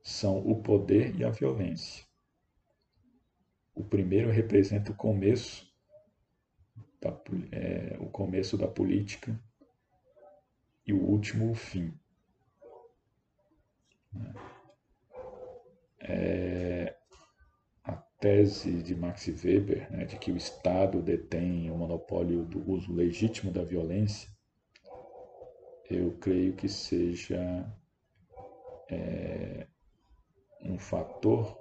[0.00, 2.04] são o poder e a violência.
[3.74, 5.66] O primeiro representa o começo
[7.00, 7.10] da,
[7.50, 9.36] é, o começo da política
[10.86, 11.92] e o último o fim.
[16.00, 16.94] É,
[17.82, 22.92] a tese de Max Weber, né, de que o Estado detém o monopólio do uso
[22.92, 24.28] legítimo da violência,
[25.90, 27.66] eu creio que seja
[28.90, 29.66] é,
[30.62, 31.58] um fator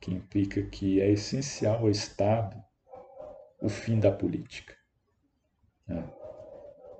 [0.00, 2.62] que implica que é essencial ao Estado
[3.60, 4.76] o fim da política.
[5.86, 6.17] Né?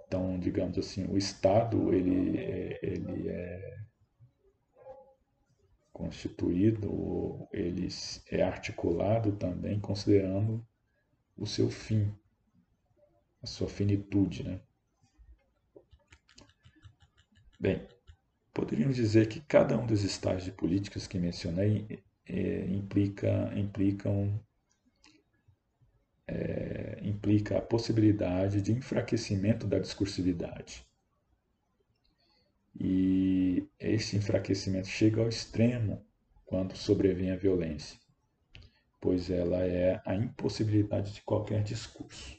[0.08, 3.78] Então, digamos assim, o Estado ele é, ele é
[5.92, 7.88] constituído, ele
[8.30, 10.66] é articulado também considerando
[11.36, 12.10] o seu fim,
[13.42, 14.44] a sua finitude.
[14.44, 14.60] Né?
[17.60, 17.86] Bem,
[18.54, 24.42] poderíamos dizer que cada um dos estágios de políticas que mencionei é, implica, implicam
[26.28, 30.86] é, implica a possibilidade de enfraquecimento da discursividade.
[32.78, 36.04] E esse enfraquecimento chega ao extremo
[36.44, 37.98] quando sobrevém a violência,
[39.00, 42.38] pois ela é a impossibilidade de qualquer discurso.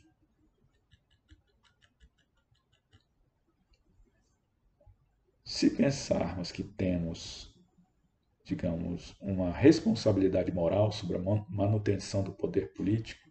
[5.43, 7.53] Se pensarmos que temos,
[8.45, 13.28] digamos, uma responsabilidade moral sobre a manutenção do poder político,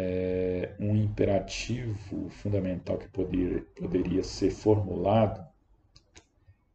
[0.00, 5.44] é, um imperativo fundamental que poder, poderia ser formulado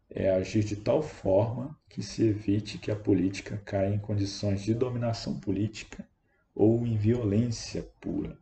[0.09, 4.73] é agir de tal forma que se evite que a política caia em condições de
[4.73, 6.07] dominação política
[6.53, 8.37] ou em violência pura.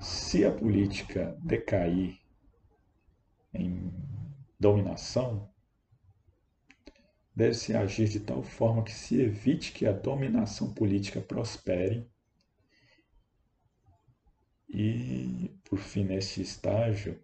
[0.00, 2.18] Se a política decair
[3.54, 3.92] em
[4.58, 5.48] dominação,
[7.36, 12.09] deve-se agir de tal forma que se evite que a dominação política prospere
[14.72, 17.20] e, por fim, nesse estágio,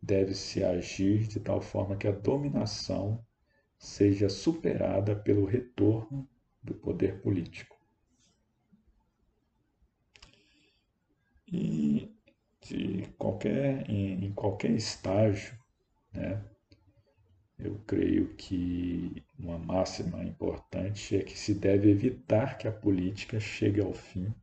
[0.00, 3.22] deve-se agir de tal forma que a dominação
[3.78, 6.26] seja superada pelo retorno
[6.62, 7.76] do poder político.
[11.46, 12.10] E
[12.62, 15.56] de qualquer, em, em qualquer estágio,
[16.12, 16.42] né,
[17.58, 23.80] eu creio que uma máxima importante é que se deve evitar que a política chegue
[23.80, 24.34] ao fim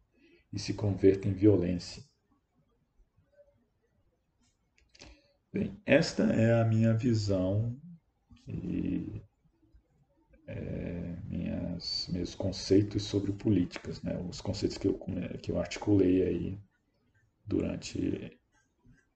[0.53, 2.03] e se converta em violência.
[5.51, 7.75] Bem, esta é a minha visão
[8.47, 9.21] e
[10.47, 14.17] é, minhas, meus conceitos sobre políticas, né?
[14.29, 14.99] os conceitos que eu,
[15.41, 16.59] que eu articulei aí
[17.45, 18.39] durante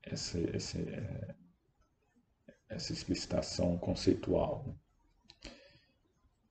[0.04, 0.80] essa, essa,
[2.70, 4.76] essa explicitação conceitual.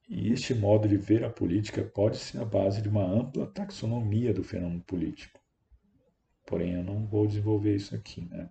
[0.09, 4.33] E este modo de ver a política pode ser a base de uma ampla taxonomia
[4.33, 5.41] do fenômeno político.
[6.47, 8.49] Porém, eu não vou desenvolver isso aqui, né?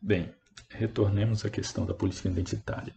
[0.00, 0.34] Bem,
[0.68, 2.94] retornemos à questão da política identitária.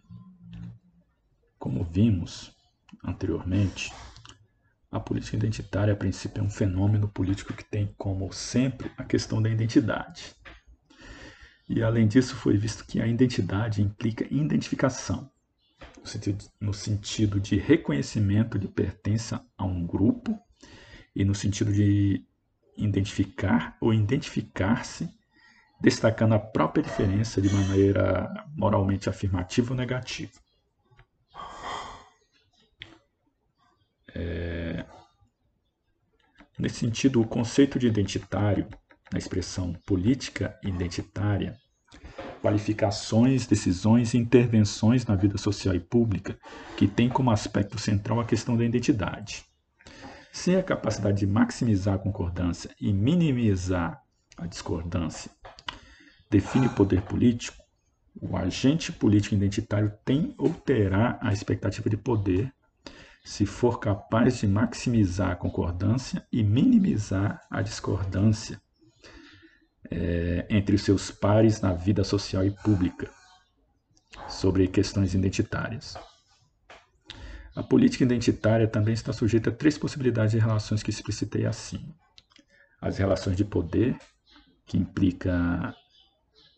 [1.58, 2.57] Como vimos,
[3.04, 3.92] anteriormente,
[4.92, 9.42] a política identitária, a princípio, é um fenômeno político que tem como centro a questão
[9.42, 10.34] da identidade.
[11.70, 15.30] E, além disso, foi visto que a identidade implica identificação,
[16.00, 20.40] no sentido, no sentido de reconhecimento de pertença a um grupo
[21.14, 22.26] e no sentido de
[22.78, 25.10] identificar ou identificar-se,
[25.82, 30.47] destacando a própria diferença de maneira moralmente afirmativa ou negativa.
[34.18, 34.84] É...
[36.57, 38.68] Nesse sentido, o conceito de identitário,
[39.13, 41.55] na expressão política identitária,
[42.41, 46.38] qualificações, decisões e intervenções na vida social e pública
[46.76, 49.45] que tem como aspecto central a questão da identidade.
[50.34, 54.01] Sem a capacidade de maximizar a concordância e minimizar
[54.36, 55.32] a discordância,
[56.30, 57.57] define o poder político,
[58.20, 62.51] o agente político identitário tem ou terá a expectativa de poder
[63.28, 68.57] se for capaz de maximizar a concordância e minimizar a discordância
[69.91, 73.11] é, entre os seus pares na vida social e pública
[74.30, 75.97] sobre questões identitárias.
[77.53, 81.93] A política identitária também está sujeita a três possibilidades de relações que explicitei acima.
[82.80, 83.99] As relações de poder,
[84.65, 85.75] que implica,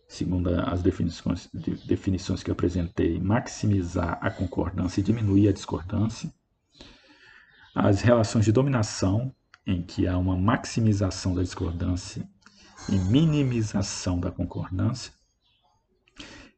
[0.07, 1.49] segundo as definições,
[1.88, 6.32] definições que apresentei, maximizar a concordância e diminuir a discordância.
[7.82, 9.34] As relações de dominação,
[9.66, 12.30] em que há uma maximização da discordância
[12.90, 15.14] e minimização da concordância,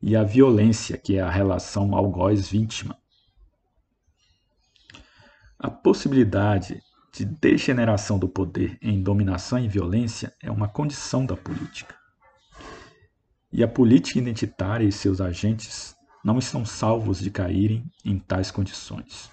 [0.01, 2.97] e a violência, que é a relação algoz-vítima.
[5.59, 6.81] A possibilidade
[7.13, 11.95] de degeneração do poder em dominação e violência é uma condição da política.
[13.53, 15.95] E a política identitária e seus agentes
[16.25, 19.30] não estão salvos de caírem em tais condições.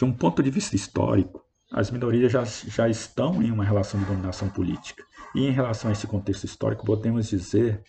[0.00, 4.06] De um ponto de vista histórico, as minorias já, já estão em uma relação de
[4.06, 5.04] dominação política.
[5.34, 7.82] E em relação a esse contexto histórico, podemos dizer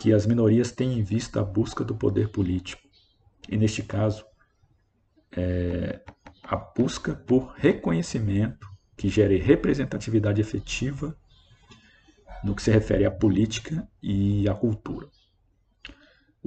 [0.00, 2.82] que as minorias têm em vista a busca do poder político.
[3.48, 4.24] E neste caso,
[5.30, 6.00] é,
[6.42, 8.66] a busca por reconhecimento
[8.96, 11.16] que gere representatividade efetiva
[12.42, 15.06] no que se refere à política e à cultura.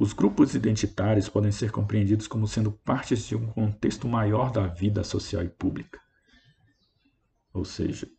[0.02, 5.04] Os grupos identitários podem ser compreendidos como sendo partes de um contexto maior da vida
[5.04, 6.00] social e pública.
[7.54, 8.10] Ou seja,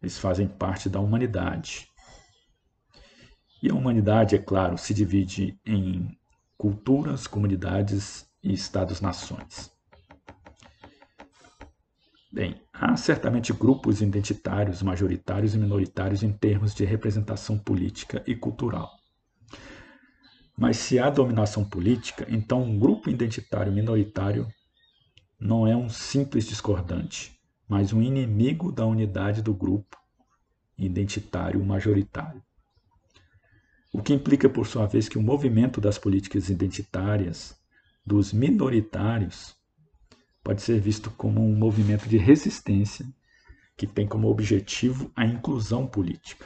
[0.00, 1.86] eles fazem parte da humanidade.
[3.62, 6.18] E a humanidade, é claro, se divide em
[6.56, 9.70] culturas, comunidades e estados-nações.
[12.32, 18.97] Bem, há certamente grupos identitários, majoritários e minoritários em termos de representação política e cultural.
[20.58, 24.48] Mas se há dominação política, então um grupo identitário minoritário
[25.38, 27.38] não é um simples discordante,
[27.68, 29.96] mas um inimigo da unidade do grupo
[30.76, 32.42] identitário majoritário.
[33.92, 37.56] O que implica, por sua vez, que o movimento das políticas identitárias
[38.04, 39.54] dos minoritários
[40.42, 43.06] pode ser visto como um movimento de resistência
[43.76, 46.44] que tem como objetivo a inclusão política.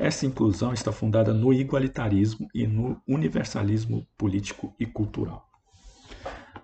[0.00, 5.46] Essa inclusão está fundada no igualitarismo e no universalismo político e cultural.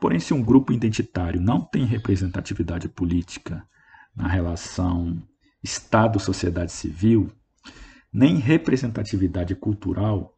[0.00, 3.62] Porém, se um grupo identitário não tem representatividade política
[4.16, 5.22] na relação
[5.62, 7.30] Estado-sociedade civil,
[8.10, 10.34] nem representatividade cultural,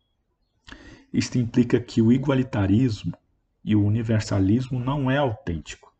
[1.13, 3.17] isto implica que o igualitarismo
[3.65, 5.95] e o universalismo não é autêntico.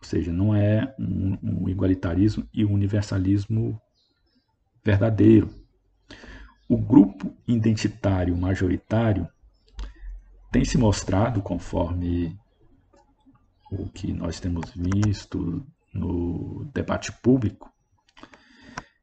[0.00, 3.80] Ou seja, não é um, um igualitarismo e um universalismo
[4.84, 5.67] verdadeiro.
[6.68, 9.26] O grupo identitário majoritário
[10.52, 12.38] tem se mostrado, conforme
[13.70, 17.72] o que nós temos visto no debate público,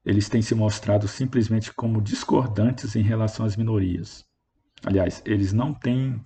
[0.05, 4.24] eles têm se mostrado simplesmente como discordantes em relação às minorias.
[4.84, 6.22] Aliás, eles não têm,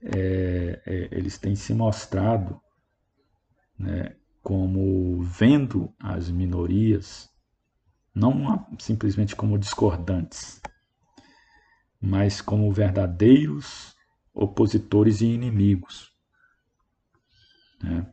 [0.00, 2.60] é, é, eles têm se mostrado
[3.76, 7.28] né, como vendo as minorias
[8.14, 10.60] não simplesmente como discordantes,
[12.04, 13.94] mas como verdadeiros
[14.34, 16.12] opositores e inimigos.
[17.82, 18.06] Né?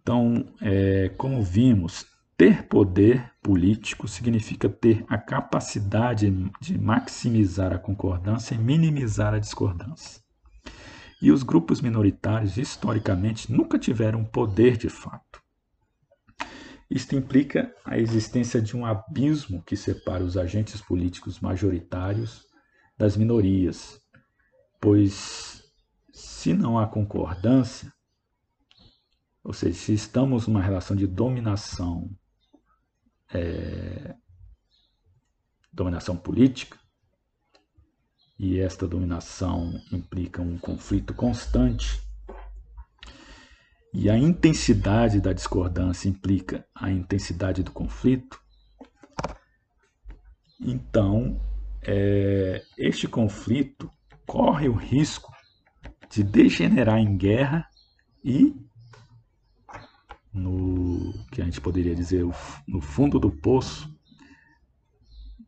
[0.00, 6.30] Então, é, como vimos, ter poder político significa ter a capacidade
[6.60, 10.22] de maximizar a concordância e minimizar a discordância.
[11.20, 15.42] E os grupos minoritários, historicamente, nunca tiveram poder de fato.
[16.88, 22.46] Isto implica a existência de um abismo que separa os agentes políticos majoritários
[22.96, 24.00] das minorias,
[24.80, 25.64] pois
[26.12, 27.92] se não há concordância,
[29.42, 32.08] ou seja, se estamos numa relação de dominação,
[33.32, 34.14] é,
[35.72, 36.78] dominação política,
[38.38, 42.00] e esta dominação implica um conflito constante,
[43.98, 48.38] e a intensidade da discordância implica a intensidade do conflito,
[50.60, 51.40] então
[51.80, 53.90] é, este conflito
[54.26, 55.32] corre o risco
[56.10, 57.66] de degenerar em guerra
[58.22, 58.54] e
[60.30, 62.22] no que a gente poderia dizer
[62.68, 63.90] no fundo do poço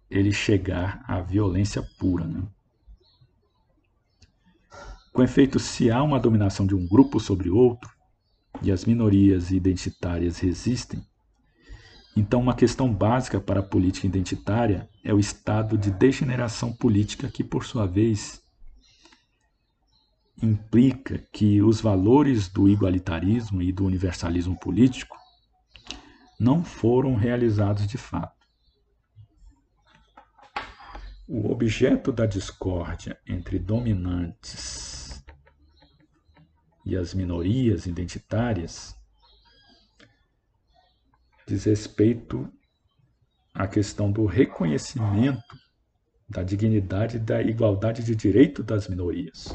[0.09, 2.27] ele chegar à violência pura.
[2.27, 2.43] Né?
[5.13, 7.98] Com efeito, se há uma dominação de um grupo sobre outro
[8.63, 11.03] e as minorias identitárias resistem,
[12.19, 17.45] então uma questão básica para a política identitária é o estado de degeneração política que,
[17.45, 18.43] por sua vez,
[20.43, 25.17] implica que os valores do igualitarismo e do universalismo político
[26.41, 28.37] não foram realizados de fato.
[31.29, 34.98] O objeto da discórdia entre dominantes
[36.89, 38.97] e as minorias identitárias
[41.47, 42.51] diz respeito
[43.53, 45.55] à questão do reconhecimento
[46.27, 49.55] da dignidade e da igualdade de direito das minorias.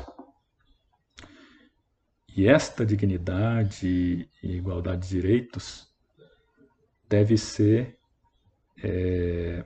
[2.36, 5.92] E esta dignidade e igualdade de direitos
[7.10, 7.98] deve ser
[8.84, 9.66] é,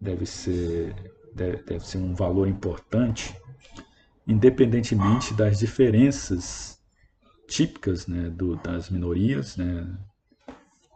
[0.00, 0.94] deve ser
[1.34, 3.34] deve, deve ser um valor importante
[4.30, 6.80] independentemente das diferenças
[7.48, 9.98] típicas né, do, das minorias, né,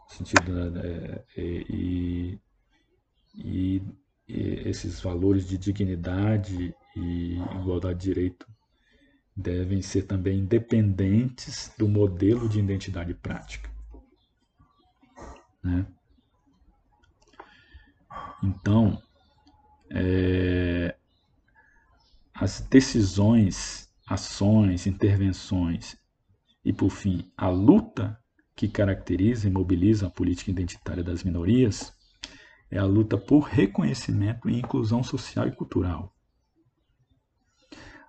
[0.07, 2.39] sentido né, e,
[3.35, 3.81] e,
[4.25, 8.47] e esses valores de dignidade e igualdade de direito
[9.35, 13.69] devem ser também independentes do modelo de identidade prática.
[15.61, 15.85] Né?
[18.41, 19.01] Então,
[19.89, 20.95] é,
[22.35, 25.97] as decisões, ações, intervenções
[26.63, 28.19] e, por fim, a luta
[28.55, 31.93] que caracteriza e mobiliza a política identitária das minorias
[32.69, 36.15] é a luta por reconhecimento e inclusão social e cultural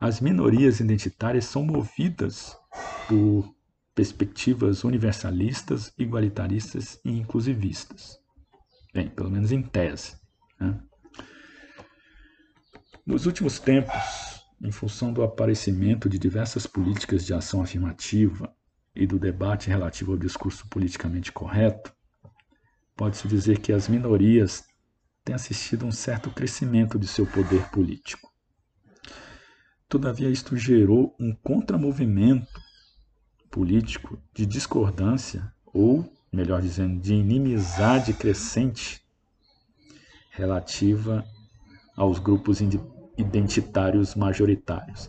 [0.01, 2.57] as minorias identitárias são movidas
[3.09, 3.55] por
[3.95, 8.19] perspectivas universalistas, igualitaristas e inclusivistas.
[8.93, 10.17] Bem, pelo menos em tese.
[10.61, 10.79] Né?
[13.07, 18.53] Nos últimos tempos, em função do aparecimento de diversas políticas de ação afirmativa
[18.97, 21.95] e do debate relativo ao discurso politicamente correto,
[22.97, 24.65] pode-se dizer que as minorias
[25.25, 28.29] têm assistido a um certo crescimento de seu poder político.
[29.89, 32.61] Todavia, isto gerou um contramovimento
[33.49, 39.01] político de discordância, ou, melhor dizendo, de inimizade crescente
[40.31, 41.25] relativa
[41.97, 42.61] aos grupos
[43.17, 45.09] identitários majoritários.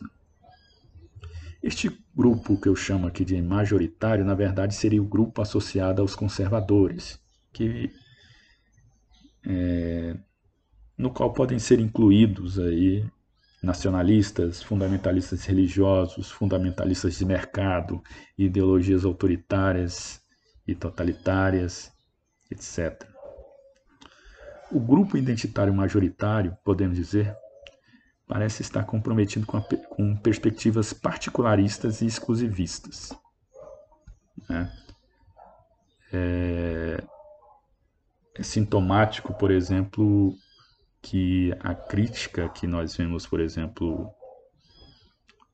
[1.62, 6.16] Este grupo que eu chamo aqui de majoritário, na verdade, seria o grupo associado aos
[6.16, 7.20] conservadores,
[7.52, 7.92] que
[9.46, 10.16] é,
[10.98, 13.06] no qual podem ser incluídos aí
[13.62, 18.02] nacionalistas, fundamentalistas religiosos, fundamentalistas de mercado,
[18.38, 20.22] ideologias autoritárias
[20.68, 21.92] e totalitárias,
[22.52, 23.04] etc.
[24.72, 27.36] O grupo identitário majoritário, podemos dizer,
[28.28, 33.14] parece estar comprometido com, a, com perspectivas particularistas e exclusivistas.
[34.50, 34.72] Né?
[36.12, 37.04] É,
[38.36, 40.36] é sintomático, por exemplo,
[41.02, 44.12] que a crítica que nós vemos, por exemplo,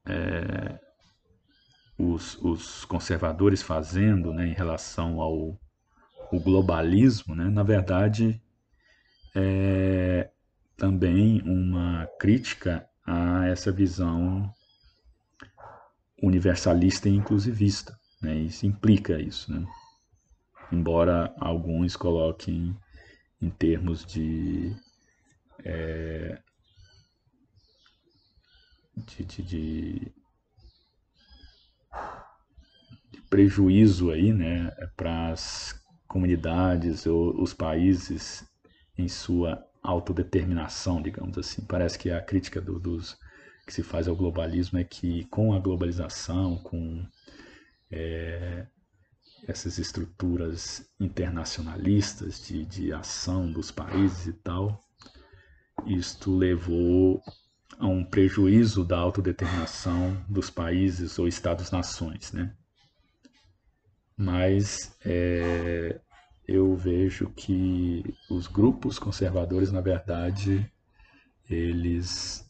[0.06, 0.80] é,
[1.98, 5.60] os, os, conservadores fazendo né, em relação ao
[6.32, 8.42] globalismo, né, na verdade,
[9.36, 10.33] é
[10.78, 14.52] também uma crítica a essa visão
[16.22, 17.98] universalista e inclusivista.
[18.22, 19.52] Né, isso implica isso.
[19.52, 19.66] Né?
[20.72, 22.76] Embora alguns coloquem
[23.42, 24.76] em termos de
[25.66, 26.42] é,
[28.96, 30.12] de, de, de,
[33.30, 35.74] prejuízo aí, né, para as
[36.08, 38.48] comunidades ou os países
[38.98, 41.64] em sua autodeterminação, digamos assim.
[41.66, 43.18] Parece que a crítica do, dos
[43.66, 47.06] que se faz ao globalismo é que com a globalização, com
[47.92, 48.66] é,
[49.48, 54.80] essas estruturas internacionalistas de, de ação dos países e tal,
[55.86, 57.22] isto levou
[57.78, 62.56] a um prejuízo da autodeterminação dos países ou estados-nações, né?
[64.16, 66.00] Mas é,
[66.48, 70.70] eu vejo que os grupos conservadores, na verdade,
[71.50, 72.50] eles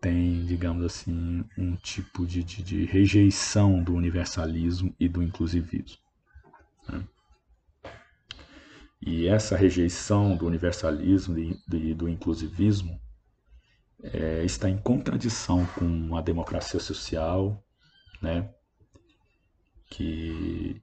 [0.00, 5.98] têm, digamos assim, um tipo de, de, de rejeição do universalismo e do inclusivismo.
[6.88, 7.04] Né?
[9.00, 13.00] E essa rejeição do universalismo e do inclusivismo
[14.02, 17.62] é, está em contradição com a democracia social
[18.20, 18.48] né?
[19.90, 20.82] que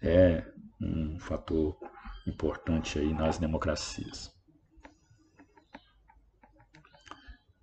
[0.00, 0.44] é
[1.24, 1.76] fator
[2.26, 4.32] importante aí nas democracias.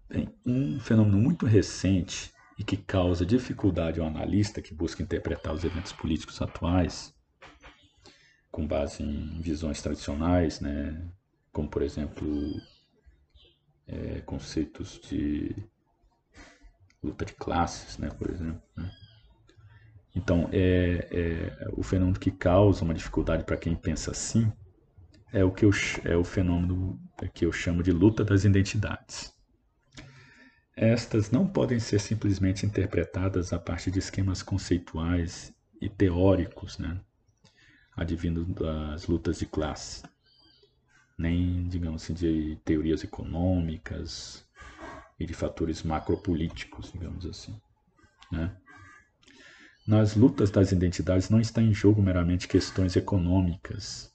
[0.10, 5.64] Bem, um fenômeno muito recente e que causa dificuldade ao analista que busca interpretar os
[5.64, 7.14] eventos políticos atuais
[8.52, 11.10] com base em visões tradicionais, né,
[11.54, 12.28] como por exemplo
[13.88, 15.56] é, conceitos de
[17.02, 18.62] luta de classes, né, por exemplo.
[18.76, 18.92] Né?
[20.16, 24.52] Então, é, é, o fenômeno que causa uma dificuldade para quem pensa assim
[25.32, 25.72] é o que eu,
[26.04, 27.00] é o fenômeno
[27.34, 29.34] que eu chamo de luta das identidades.
[30.76, 37.00] Estas não podem ser simplesmente interpretadas a partir de esquemas conceituais e teóricos, né,
[37.96, 40.04] advindo das lutas de classe,
[41.18, 44.46] nem, digamos assim, de teorias econômicas
[45.20, 47.56] e de fatores macropolíticos, digamos assim,
[48.32, 48.56] né?
[49.92, 54.10] Nas lutas das identidades não está em jogo meramente questões econômicas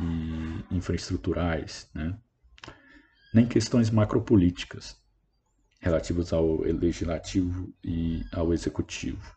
[0.00, 2.18] e infraestruturais, né?
[3.32, 5.00] nem questões macropolíticas
[5.78, 9.36] relativas ao legislativo e ao executivo,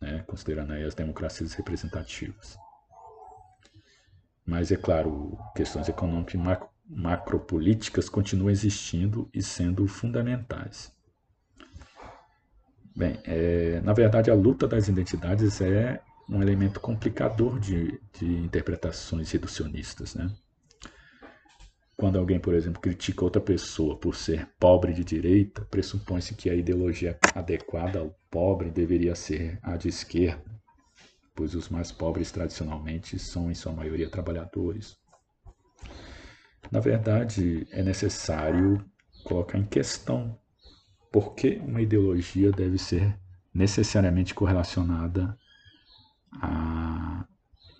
[0.00, 0.24] né?
[0.26, 2.56] considerando aí as democracias representativas.
[4.46, 10.90] Mas, é claro, questões econômicas e macro, macropolíticas continuam existindo e sendo fundamentais.
[12.96, 19.30] Bem, é, na verdade, a luta das identidades é um elemento complicador de, de interpretações
[19.30, 20.14] reducionistas.
[20.14, 20.30] Né?
[21.96, 26.54] Quando alguém, por exemplo, critica outra pessoa por ser pobre de direita, pressupõe-se que a
[26.54, 30.44] ideologia adequada ao pobre deveria ser a de esquerda,
[31.34, 34.96] pois os mais pobres tradicionalmente são, em sua maioria, trabalhadores.
[36.70, 38.84] Na verdade, é necessário
[39.24, 40.38] colocar em questão
[41.10, 43.18] por que uma ideologia deve ser
[43.52, 45.36] necessariamente correlacionada
[46.32, 47.26] a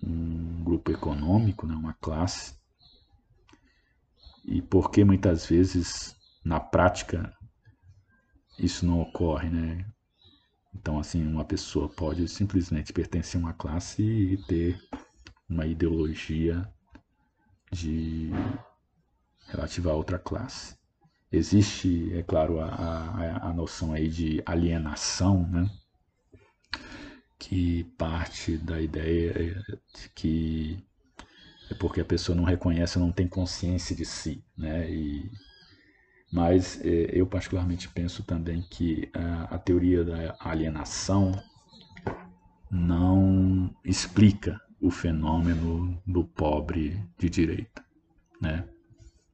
[0.02, 2.56] um grupo econômico, né, uma classe,
[4.44, 7.36] e por que muitas vezes na prática
[8.58, 9.86] isso não ocorre, né?
[10.74, 14.80] Então, assim, uma pessoa pode simplesmente pertencer a uma classe e ter
[15.48, 16.66] uma ideologia
[17.70, 18.30] de
[19.48, 20.77] relativa a outra classe.
[21.30, 25.68] Existe, é claro, a, a, a noção aí de alienação, né?
[27.38, 29.32] que parte da ideia
[29.94, 30.78] de que
[31.70, 34.90] é porque a pessoa não reconhece, não tem consciência de si, né?
[34.90, 35.30] E,
[36.32, 41.32] mas é, eu particularmente penso também que a, a, teoria da alienação
[42.70, 47.84] não explica o fenômeno do pobre de direita,
[48.40, 48.66] né?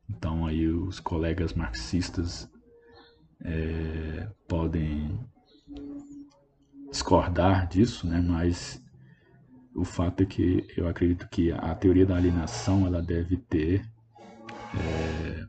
[0.09, 2.51] Então aí os colegas marxistas
[3.43, 5.19] é, podem
[6.91, 8.21] discordar disso, né?
[8.21, 8.83] mas
[9.75, 13.85] o fato é que eu acredito que a teoria da alienação ela deve ter
[14.77, 15.47] é,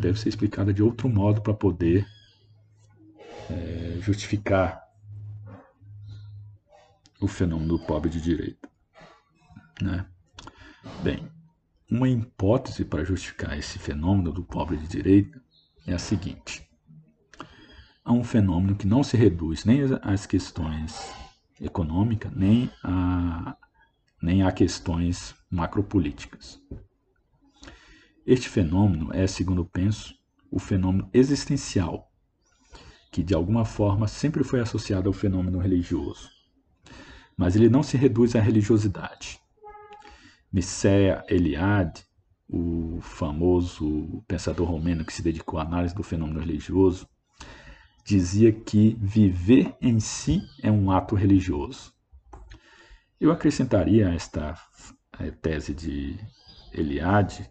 [0.00, 2.06] deve ser explicada de outro modo para poder
[3.50, 4.82] é, justificar
[7.20, 8.68] o fenômeno do pobre de direita,
[9.82, 10.06] né?
[11.02, 11.30] Bem,
[11.90, 15.42] uma hipótese para justificar esse fenômeno do pobre de direita
[15.86, 16.68] é a seguinte:
[18.04, 21.12] há um fenômeno que não se reduz nem às questões
[21.60, 23.56] econômicas, nem a,
[24.22, 26.62] nem a questões macropolíticas.
[28.24, 30.14] Este fenômeno é, segundo penso,
[30.50, 32.12] o fenômeno existencial,
[33.10, 36.30] que de alguma forma sempre foi associado ao fenômeno religioso.
[37.36, 39.39] Mas ele não se reduz à religiosidade.
[40.52, 42.04] Mircea Eliade,
[42.48, 47.08] o famoso pensador romeno que se dedicou à análise do fenômeno religioso,
[48.04, 51.92] dizia que viver em si é um ato religioso.
[53.20, 54.58] Eu acrescentaria a esta
[55.20, 56.18] eh, tese de
[56.72, 57.48] Eliade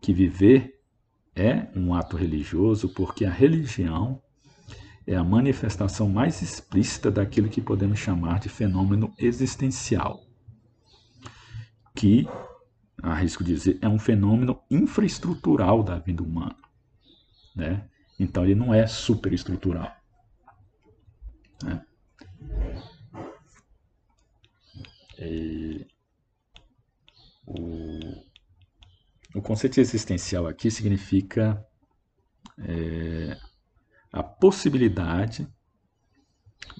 [0.00, 0.80] que viver
[1.36, 4.22] é um ato religioso porque a religião
[5.06, 10.27] é a manifestação mais explícita daquilo que podemos chamar de fenômeno existencial
[11.98, 12.28] que,
[13.02, 16.56] arrisco dizer, é um fenômeno infraestrutural da vida humana.
[17.56, 17.90] Né?
[18.20, 19.92] Então ele não é superestrutural.
[21.60, 21.84] Né?
[25.18, 25.84] E
[27.44, 27.98] o,
[29.34, 31.66] o conceito existencial aqui significa
[32.58, 33.36] é,
[34.12, 35.48] a possibilidade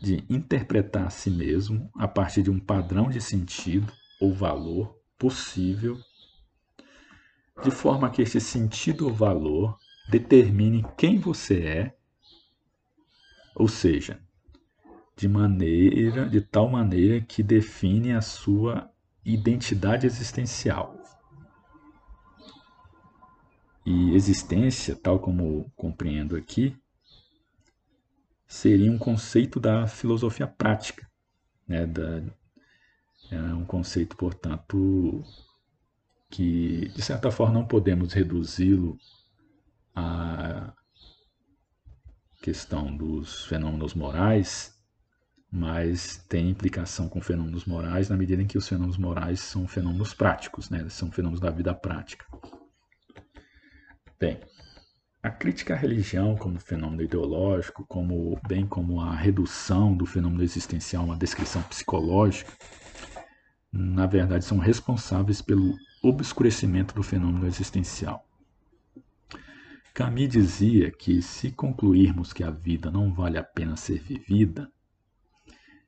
[0.00, 5.98] de interpretar a si mesmo a partir de um padrão de sentido ou valor possível,
[7.62, 11.98] de forma que esse sentido ou valor determine quem você é
[13.58, 14.20] ou seja,
[15.16, 18.88] de maneira, de tal maneira que define a sua
[19.24, 20.96] identidade existencial.
[23.84, 26.76] E existência, tal como compreendo aqui,
[28.46, 31.10] seria um conceito da filosofia prática,
[31.66, 31.84] né?
[31.84, 32.22] da,
[33.30, 35.22] é um conceito, portanto,
[36.30, 38.98] que de certa forma não podemos reduzi-lo
[39.94, 40.72] à
[42.42, 44.74] questão dos fenômenos morais,
[45.50, 50.14] mas tem implicação com fenômenos morais na medida em que os fenômenos morais são fenômenos
[50.14, 50.86] práticos, né?
[50.88, 52.26] são fenômenos da vida prática.
[54.20, 54.40] Bem,
[55.22, 61.02] a crítica à religião como fenômeno ideológico, como, bem como a redução do fenômeno existencial
[61.02, 62.52] a uma descrição psicológica,
[63.72, 68.24] na verdade são responsáveis pelo obscurecimento do fenômeno existencial.
[69.92, 74.70] Camus dizia que se concluirmos que a vida não vale a pena ser vivida,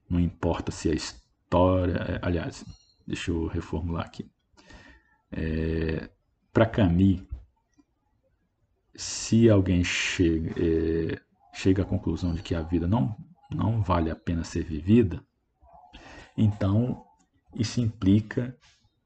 [0.08, 1.94] não importa se a história.
[1.94, 2.64] É, aliás,
[3.06, 4.28] deixa eu reformular aqui.
[5.30, 6.10] É,
[6.52, 7.22] Para Camus,
[8.96, 11.20] se alguém chega, é,
[11.54, 13.16] chega à conclusão de que a vida não,
[13.50, 15.24] não vale a pena ser vivida,
[16.36, 17.04] então
[17.54, 18.56] isso implica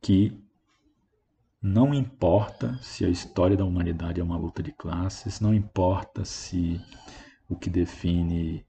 [0.00, 0.32] que
[1.60, 6.80] não importa se a história da humanidade é uma luta de classes, não importa se
[7.48, 8.64] o que define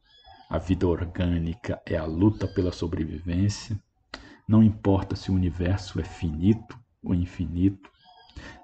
[0.50, 3.78] a vida orgânica é a luta pela sobrevivência,
[4.48, 7.90] não importa se o universo é finito ou infinito,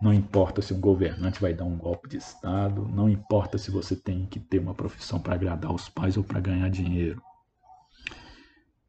[0.02, 3.96] não importa se um governante vai dar um golpe de Estado, não importa se você
[3.96, 7.22] tem que ter uma profissão para agradar os pais ou para ganhar dinheiro.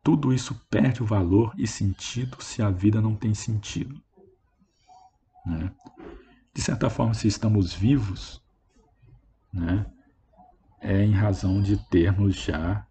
[0.03, 4.01] Tudo isso perde o valor e sentido se a vida não tem sentido.
[5.47, 5.73] Né?
[6.53, 8.43] De certa forma, se estamos vivos,
[9.53, 9.87] né,
[10.81, 12.87] é em razão de termos já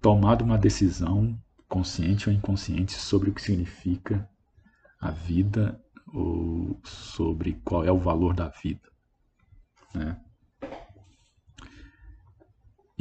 [0.00, 4.28] tomado uma decisão, consciente ou inconsciente, sobre o que significa
[5.00, 8.88] a vida ou sobre qual é o valor da vida.
[9.94, 10.16] Né?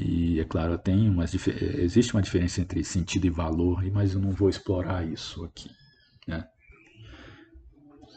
[0.02, 4.32] E é claro, tem umas, existe uma diferença entre sentido e valor, mas eu não
[4.32, 5.70] vou explorar isso aqui.
[6.26, 6.46] Né?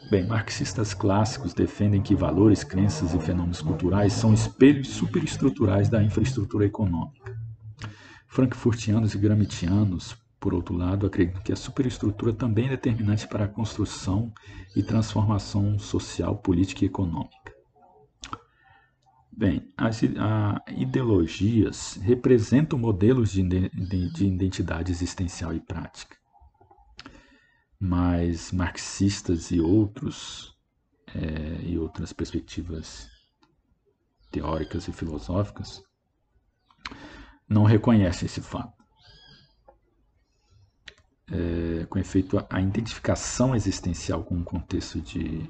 [0.09, 6.65] Bem, marxistas clássicos defendem que valores, crenças e fenômenos culturais são espelhos superestruturais da infraestrutura
[6.65, 7.37] econômica.
[8.27, 13.47] Frankfurtianos e gramscianos por outro lado, acredito que a superestrutura também é determinante para a
[13.47, 14.29] construção
[14.75, 17.52] e transformação social, política e econômica.
[19.35, 20.01] Bem, as
[20.77, 26.15] ideologias representam modelos de, de, de identidade existencial e prática.
[27.79, 30.55] Mas marxistas e outros
[31.15, 33.09] é, e outras perspectivas
[34.31, 35.83] teóricas e filosóficas
[37.47, 38.83] não reconhecem esse fato
[41.31, 45.49] é, com efeito a identificação existencial com um contexto de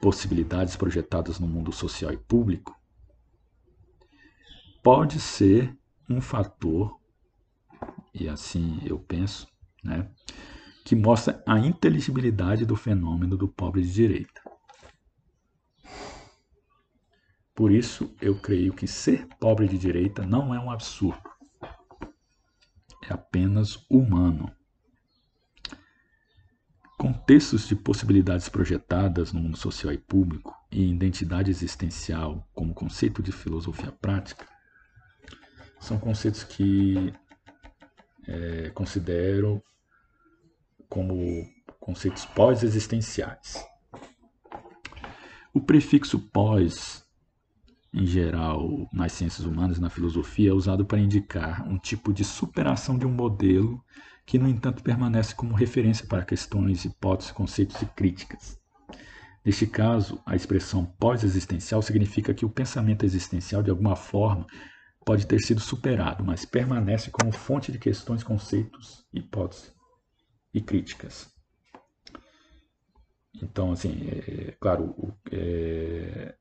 [0.00, 2.79] possibilidades projetadas no mundo social e público,
[4.82, 5.76] pode ser
[6.08, 6.98] um fator,
[8.12, 9.46] e assim eu penso,
[9.82, 10.10] né,
[10.84, 14.40] que mostra a inteligibilidade do fenômeno do pobre de direita.
[17.54, 21.20] Por isso, eu creio que ser pobre de direita não é um absurdo.
[23.02, 24.50] É apenas humano.
[26.96, 33.30] Contextos de possibilidades projetadas no mundo social e público e identidade existencial como conceito de
[33.30, 34.46] filosofia prática
[35.80, 37.12] são conceitos que
[38.28, 39.62] é, considero
[40.88, 41.44] como
[41.80, 43.64] conceitos pós-existenciais.
[45.52, 47.04] O prefixo pós,
[47.92, 52.24] em geral, nas ciências humanas e na filosofia, é usado para indicar um tipo de
[52.24, 53.82] superação de um modelo
[54.24, 58.60] que, no entanto, permanece como referência para questões, hipóteses, conceitos e críticas.
[59.44, 64.46] Neste caso, a expressão pós-existencial significa que o pensamento existencial, de alguma forma,
[65.04, 69.72] pode ter sido superado, mas permanece como fonte de questões, conceitos, hipóteses
[70.52, 71.30] e críticas.
[73.42, 76.34] Então, assim, é, é claro, é,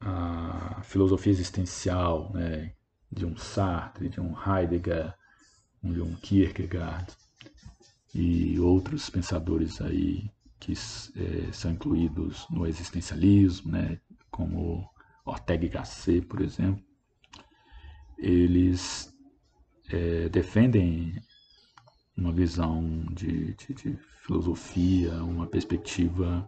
[0.00, 2.74] a filosofia existencial né,
[3.10, 5.14] de um Sartre, de um Heidegger,
[5.82, 7.06] de um Kierkegaard
[8.14, 14.90] e outros pensadores aí que é, são incluídos no existencialismo, né, como
[15.24, 16.84] Ortega y Gasset, por exemplo,
[18.18, 19.12] eles
[19.90, 21.14] é, defendem
[22.16, 26.46] uma visão de, de, de, filosofia, uma perspectiva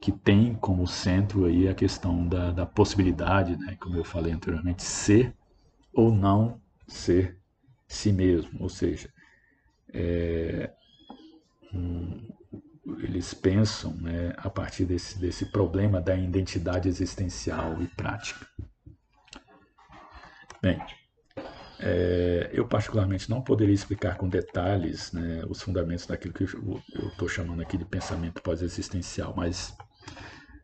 [0.00, 4.82] que tem como centro aí a questão da, da possibilidade, né, como eu falei anteriormente,
[4.82, 5.32] ser
[5.92, 7.38] ou não ser
[7.86, 9.12] si mesmo, ou seja,
[9.92, 10.72] é,
[11.72, 12.28] um,
[12.98, 18.46] eles pensam né, a partir desse, desse problema da identidade existencial e prática.
[20.60, 20.80] Bem,
[21.80, 27.28] é, eu particularmente não poderia explicar com detalhes né, os fundamentos daquilo que eu estou
[27.28, 29.76] chamando aqui de pensamento pós-existencial, mas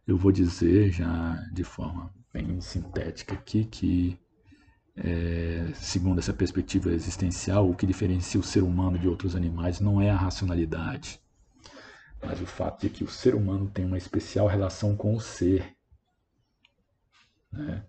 [0.06, 4.18] eu vou dizer já de forma bem sintética aqui que,
[4.96, 10.00] é, segundo essa perspectiva existencial, o que diferencia o ser humano de outros animais não
[10.02, 11.20] é a racionalidade,
[12.20, 15.76] mas o fato de que o ser humano tem uma especial relação com o ser.
[17.52, 17.84] Né?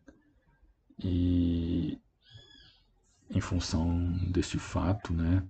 [1.03, 1.99] E
[3.29, 5.43] em função deste fato, né,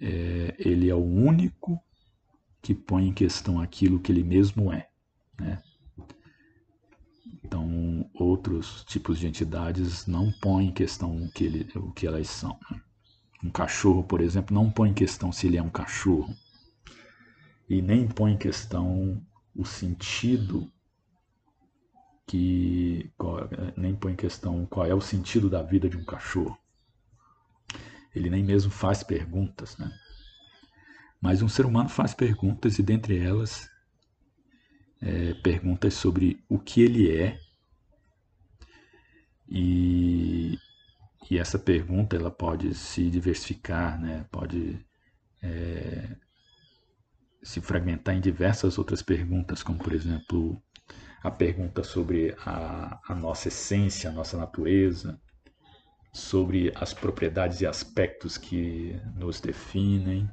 [0.00, 1.80] é, ele é o único
[2.60, 4.88] que põe em questão aquilo que ele mesmo é.
[5.38, 5.62] Né?
[7.44, 12.28] Então, outros tipos de entidades não põem em questão o que, ele, o que elas
[12.28, 12.58] são.
[12.70, 12.80] Né?
[13.42, 16.34] Um cachorro, por exemplo, não põe em questão se ele é um cachorro
[17.68, 19.22] e nem põe em questão
[19.54, 20.70] o sentido
[22.26, 23.10] que
[23.76, 26.58] nem põe em questão qual é o sentido da vida de um cachorro.
[28.14, 29.92] Ele nem mesmo faz perguntas, né?
[31.20, 33.68] Mas um ser humano faz perguntas e dentre elas
[35.00, 37.38] é, perguntas sobre o que ele é
[39.48, 40.58] e,
[41.30, 44.26] e essa pergunta ela pode se diversificar, né?
[44.30, 44.78] Pode
[45.42, 46.16] é,
[47.42, 50.60] se fragmentar em diversas outras perguntas, como por exemplo
[51.24, 55.18] a pergunta sobre a, a nossa essência, a nossa natureza,
[56.12, 60.28] sobre as propriedades e aspectos que nos definem,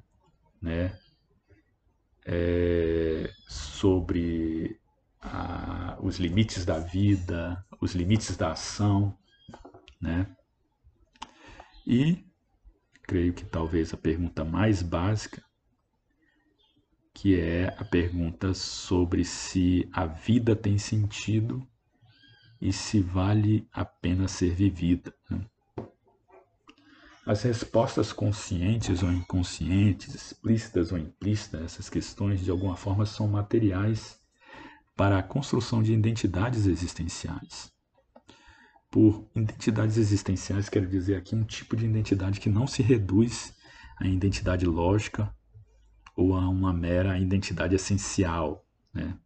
[0.62, 1.00] né?
[2.26, 4.78] É, sobre
[5.22, 9.18] a, os limites da vida, os limites da ação,
[10.00, 10.28] né?
[11.88, 12.22] E
[13.04, 15.42] creio que talvez a pergunta mais básica
[17.14, 21.66] que é a pergunta sobre se a vida tem sentido
[22.60, 25.14] e se vale a pena ser vivida.
[25.30, 25.46] Né?
[27.26, 34.20] As respostas conscientes ou inconscientes, explícitas ou implícitas, essas questões de alguma forma são materiais
[34.96, 37.72] para a construção de identidades existenciais.
[38.90, 43.56] Por identidades existenciais, quero dizer aqui um tipo de identidade que não se reduz
[43.98, 45.34] à identidade lógica
[46.16, 48.66] ou a uma mera identidade essencial.
[48.94, 49.18] Né?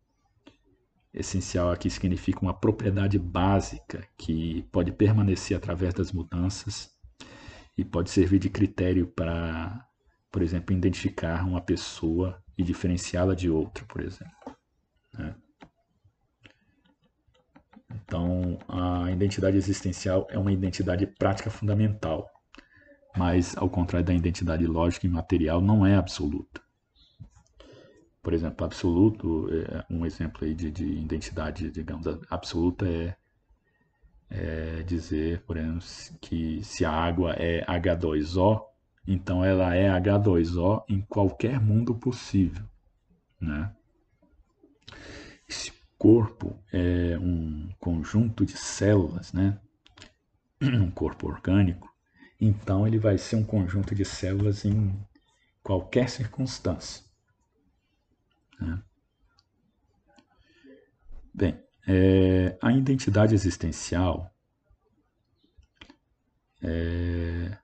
[1.13, 6.91] Essencial aqui significa uma propriedade básica que pode permanecer através das mudanças
[7.77, 9.85] e pode servir de critério para,
[10.31, 14.33] por exemplo, identificar uma pessoa e diferenciá-la de outra, por exemplo.
[15.13, 15.35] Né?
[17.93, 22.29] Então, a identidade existencial é uma identidade prática fundamental,
[23.15, 26.64] mas, ao contrário da identidade lógica e material, não é absoluta
[28.25, 33.15] por exemplo, absoluto, é, um exemplo aí de, de identidade, digamos, absoluta é,
[34.31, 35.81] é, dizer, por exemplo,
[36.19, 38.63] que se a água é H2O,
[39.07, 42.65] então ela é H2O em qualquer mundo possível,
[43.39, 43.71] né?
[45.47, 49.59] Esse corpo é um conjunto de células, né?
[50.63, 51.93] Um corpo orgânico,
[52.41, 54.99] então ele vai ser um conjunto de células em
[55.61, 57.04] qualquer circunstância.
[58.59, 58.81] Né?
[61.33, 64.31] Bem, é, a identidade existencial
[66.61, 67.57] é,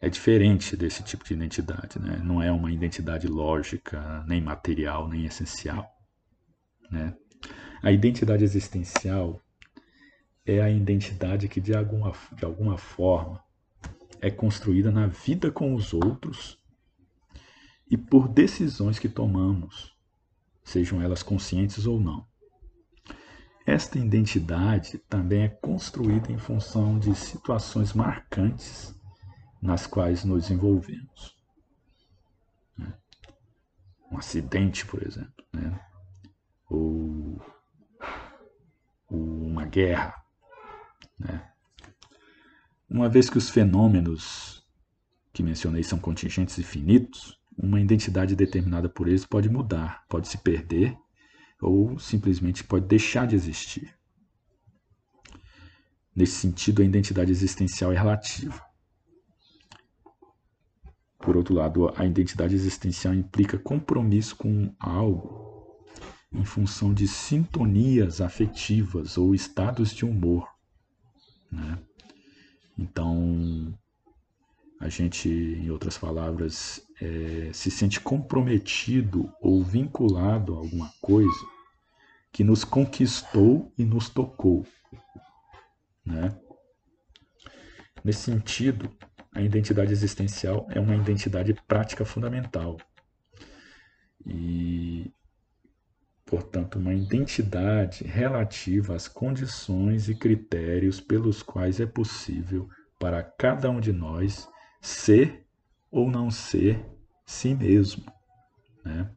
[0.00, 1.98] é, diferente desse tipo de identidade.
[1.98, 2.20] Né?
[2.22, 5.88] Não é uma identidade lógica, nem material, nem essencial.
[6.90, 7.16] Né?
[7.82, 9.40] A identidade existencial
[10.44, 13.42] é a identidade que, de alguma, de alguma forma,
[14.20, 16.58] é construída na vida com os outros
[17.90, 19.91] e por decisões que tomamos
[20.64, 22.26] sejam elas conscientes ou não.
[23.64, 28.94] Esta identidade também é construída em função de situações marcantes
[29.60, 31.36] nas quais nos envolvemos.
[32.76, 32.92] Né?
[34.10, 35.80] Um acidente, por exemplo, né?
[36.68, 37.40] ou,
[39.08, 40.14] uma guerra.
[41.18, 41.52] Né?
[42.90, 44.66] Uma vez que os fenômenos
[45.32, 50.38] que mencionei são contingentes e finitos, uma identidade determinada por eles pode mudar, pode se
[50.38, 50.96] perder
[51.60, 53.94] ou simplesmente pode deixar de existir.
[56.14, 58.60] Nesse sentido, a identidade existencial é relativa.
[61.18, 65.86] Por outro lado, a identidade existencial implica compromisso com algo
[66.32, 70.48] em função de sintonias afetivas ou estados de humor.
[71.50, 71.78] Né?
[72.76, 73.72] Então,
[74.80, 81.46] a gente, em outras palavras, é, se sente comprometido ou vinculado a alguma coisa
[82.30, 84.64] que nos conquistou e nos tocou.
[86.06, 86.32] Né?
[88.04, 88.88] Nesse sentido,
[89.34, 92.78] a identidade existencial é uma identidade prática fundamental.
[94.24, 95.12] E,
[96.24, 103.80] portanto, uma identidade relativa às condições e critérios pelos quais é possível para cada um
[103.80, 104.48] de nós
[104.80, 105.42] ser
[105.92, 106.84] ou não ser
[107.26, 108.04] si mesmo.
[108.82, 109.08] Né?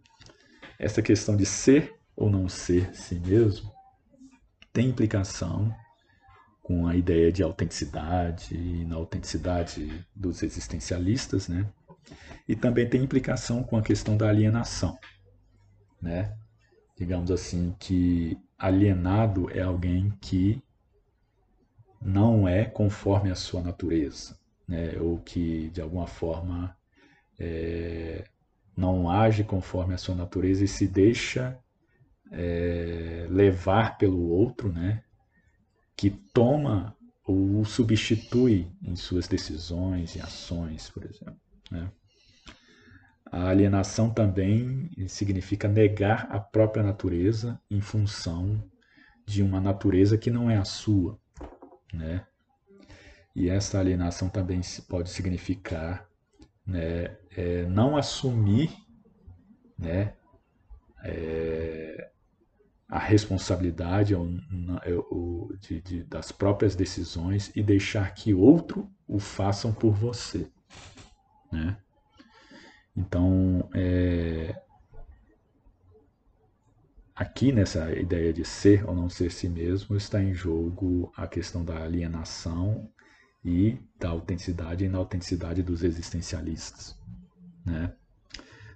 [0.78, 3.74] Essa questão de ser ou não ser si mesmo
[4.74, 5.74] tem implicação
[6.62, 11.70] com a ideia de autenticidade e na autenticidade dos existencialistas, né?
[12.48, 14.98] E também tem implicação com a questão da alienação,
[16.02, 16.36] né?
[16.98, 20.62] Digamos assim que alienado é alguém que
[22.02, 24.38] não é conforme a sua natureza,
[24.68, 24.98] né?
[25.00, 26.76] Ou que de alguma forma
[27.40, 28.26] é,
[28.76, 31.58] não age conforme a sua natureza e se deixa
[32.32, 35.04] é, levar pelo outro, né?
[35.96, 36.96] que toma
[37.26, 41.40] ou substitui em suas decisões e ações, por exemplo.
[41.72, 41.90] Né?
[43.32, 48.64] A alienação também significa negar a própria natureza em função
[49.26, 51.20] de uma natureza que não é a sua.
[51.92, 52.26] Né?
[53.36, 56.10] E essa alienação também pode significar
[56.66, 58.72] né, é, não assumir
[59.78, 60.14] né,
[61.04, 62.12] é,
[62.88, 64.16] a responsabilidade
[65.60, 70.50] de, de, das próprias decisões e deixar que outro o façam por você.
[71.52, 71.78] Né?
[72.96, 74.56] Então, é,
[77.14, 81.66] aqui nessa ideia de ser ou não ser si mesmo está em jogo a questão
[81.66, 82.90] da alienação
[83.46, 86.98] e da autenticidade e inautenticidade dos existencialistas.
[87.64, 87.94] Né?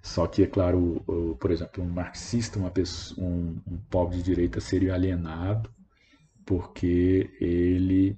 [0.01, 1.03] Só que, é claro,
[1.39, 5.70] por exemplo, um marxista, pessoa, um, um pobre de direita seria alienado
[6.45, 8.17] porque ele,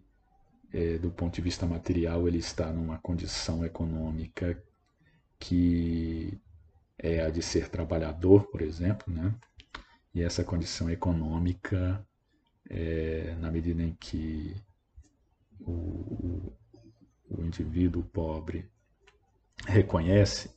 [0.71, 4.61] é, do ponto de vista material, ele está numa condição econômica
[5.39, 6.37] que
[6.97, 9.33] é a de ser trabalhador, por exemplo, né?
[10.13, 12.05] E essa condição econômica,
[12.69, 14.55] é, na medida em que
[15.61, 16.53] o,
[17.29, 18.69] o, indivíduo pobre
[19.67, 20.49] reconhece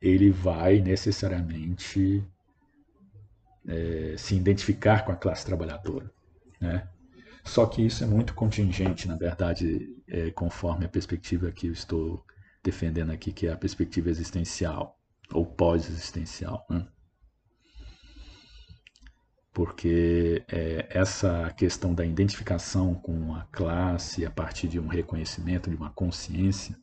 [0.00, 2.24] ele vai necessariamente
[3.66, 6.10] é, se identificar com a classe trabalhadora.
[6.60, 6.88] Né?
[7.44, 12.24] Só que isso é muito contingente, na verdade, é, conforme a perspectiva que eu estou
[12.62, 14.98] defendendo aqui, que é a perspectiva existencial
[15.32, 16.64] ou pós-existencial.
[16.70, 16.86] Né?
[19.58, 25.74] Porque é, essa questão da identificação com a classe a partir de um reconhecimento, de
[25.74, 26.78] uma consciência,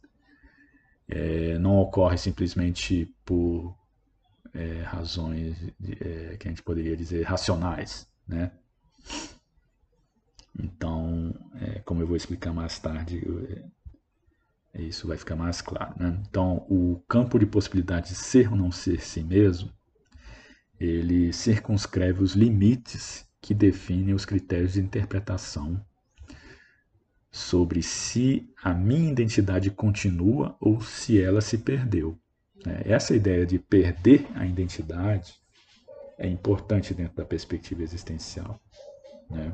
[1.08, 3.74] é, não ocorre simplesmente por
[4.54, 8.52] é, razões de, é, que a gente poderia dizer racionais, né?
[10.60, 13.24] Então, é, como eu vou explicar mais tarde,
[14.74, 15.96] é, isso vai ficar mais claro.
[15.98, 16.22] Né?
[16.28, 19.72] Então, o campo de possibilidade de ser ou não ser si mesmo,
[20.80, 25.84] ele circunscreve os limites que definem os critérios de interpretação
[27.32, 32.18] sobre se a minha identidade continua ou se ela se perdeu.
[32.66, 35.36] É, essa ideia de perder a identidade
[36.18, 38.60] é importante dentro da perspectiva existencial.
[39.30, 39.54] Né?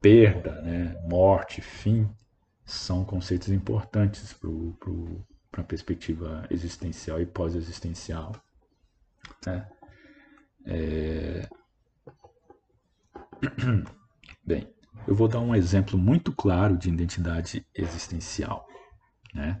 [0.00, 1.00] Perda, né?
[1.08, 2.08] morte, fim,
[2.64, 4.34] são conceitos importantes
[5.50, 8.32] para a perspectiva existencial e pós-existencial.
[9.46, 9.66] Né?
[10.66, 11.48] É...
[14.44, 14.68] Bem,
[15.06, 18.66] eu vou dar um exemplo muito claro de identidade existencial.
[19.34, 19.60] Né?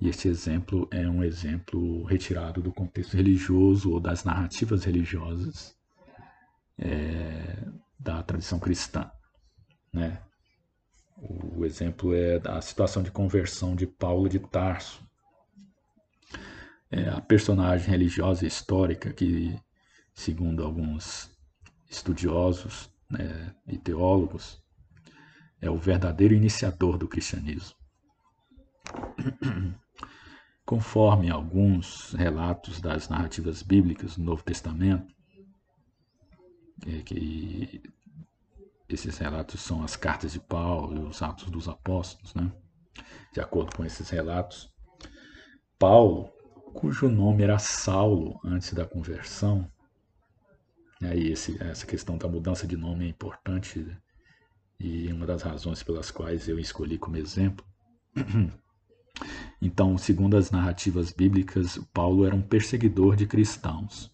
[0.00, 5.76] E este exemplo é um exemplo retirado do contexto religioso ou das narrativas religiosas
[6.78, 7.64] é,
[7.98, 9.10] da tradição cristã.
[9.92, 10.20] Né?
[11.16, 15.02] O exemplo é da situação de conversão de Paulo de Tarso.
[16.90, 19.58] É a personagem religiosa histórica que,
[20.14, 21.30] segundo alguns
[21.90, 24.62] estudiosos né, e teólogos,
[25.60, 27.76] é o verdadeiro iniciador do cristianismo.
[30.64, 35.14] Conforme alguns relatos das narrativas bíblicas do Novo Testamento,
[36.86, 37.82] é que
[38.88, 42.50] esses relatos são as cartas de Paulo e os Atos dos Apóstolos, né?
[43.32, 44.72] De acordo com esses relatos,
[45.78, 46.30] Paulo,
[46.72, 49.70] cujo nome era Saulo antes da conversão,
[51.06, 53.86] aí esse, essa questão da mudança de nome é importante
[54.78, 57.64] e uma das razões pelas quais eu escolhi como exemplo,
[59.60, 64.10] Então, segundo as narrativas bíblicas, Paulo era um perseguidor de cristãos.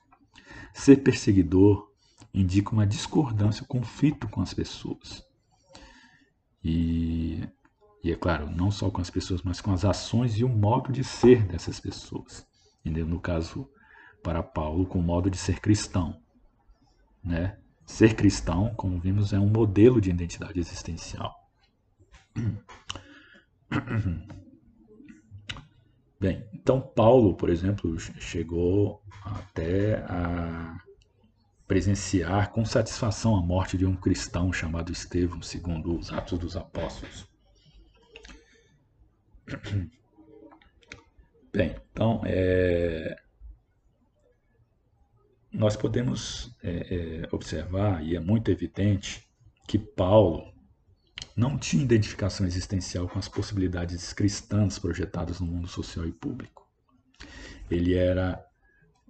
[0.73, 1.91] Ser perseguidor
[2.33, 5.25] indica uma discordância, um conflito com as pessoas.
[6.63, 7.43] E,
[8.05, 10.93] e, é claro, não só com as pessoas, mas com as ações e o modo
[10.93, 12.47] de ser dessas pessoas.
[12.85, 13.07] Entendeu?
[13.07, 13.69] No caso,
[14.23, 16.21] para Paulo, com o modo de ser cristão.
[17.23, 17.57] Né?
[17.85, 21.35] Ser cristão, como vimos, é um modelo de identidade existencial.
[26.21, 30.79] Bem, então Paulo, por exemplo, chegou até a
[31.67, 37.27] presenciar com satisfação a morte de um cristão chamado Estevão, segundo os Atos dos Apóstolos.
[41.53, 43.17] Bem, então, é,
[45.53, 49.29] nós podemos é, é, observar, e é muito evidente,
[49.67, 50.53] que Paulo
[51.37, 56.69] não tinha identificação existencial com as possibilidades cristãs projetadas no mundo social e público.
[57.71, 58.45] Ele era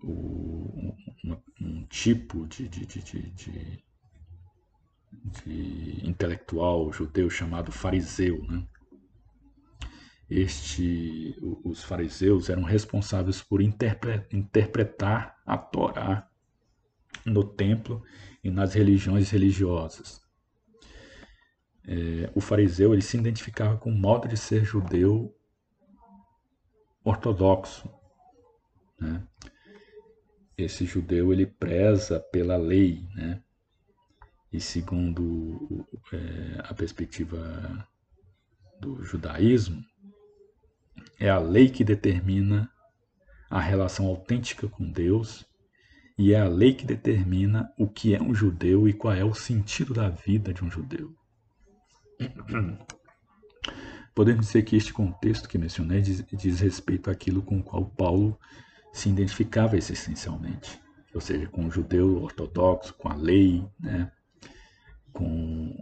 [0.03, 3.03] o, um, um, tipo de, de, de,
[5.45, 8.43] de, intelectual judeu chamado fariseu.
[8.45, 8.66] Né?
[10.28, 16.30] Este, os fariseus eram responsáveis por interpre, interpretar a Torá
[17.25, 18.03] no templo
[18.43, 20.21] e nas religiões religiosas.
[21.87, 25.35] É, o fariseu ele se identificava com o modo de ser judeu
[27.05, 27.91] ortodoxo.
[28.99, 29.27] Né?
[30.57, 33.43] Esse judeu ele preza pela lei, né?
[34.53, 37.89] e segundo é, a perspectiva
[38.81, 39.85] do judaísmo,
[41.19, 42.71] é a lei que determina
[43.49, 45.49] a relação autêntica com Deus
[46.21, 49.33] e é a lei que determina o que é um judeu e qual é o
[49.33, 51.16] sentido da vida de um judeu.
[54.14, 58.39] Podemos dizer que este contexto que mencionei diz, diz respeito àquilo com o qual Paulo
[58.93, 60.79] se identificava existencialmente,
[61.14, 64.12] ou seja, com o judeu ortodoxo, com a lei, né?
[65.14, 65.75] com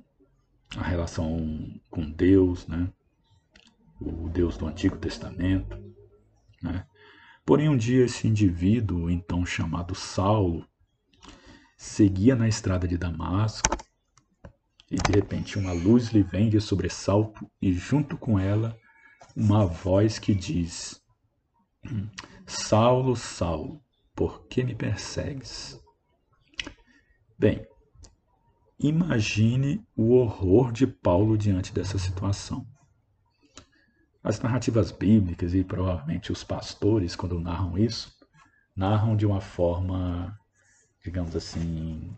[0.76, 2.88] a relação com Deus, né?
[4.00, 5.76] o Deus do Antigo Testamento.
[6.62, 6.86] Né?
[7.48, 10.68] Porém, um dia esse indivíduo, então chamado Saulo,
[11.78, 13.74] seguia na estrada de Damasco
[14.90, 18.78] e de repente uma luz lhe vem de sobressalto e junto com ela
[19.34, 21.00] uma voz que diz:
[22.46, 23.82] Saulo, Saulo,
[24.14, 25.80] por que me persegues?
[27.38, 27.66] Bem,
[28.78, 32.66] imagine o horror de Paulo diante dessa situação.
[34.28, 38.14] As narrativas bíblicas e provavelmente os pastores, quando narram isso,
[38.76, 40.38] narram de uma forma,
[41.02, 42.14] digamos assim,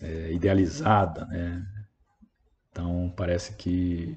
[0.00, 1.62] é, idealizada, né?
[2.70, 4.16] Então parece que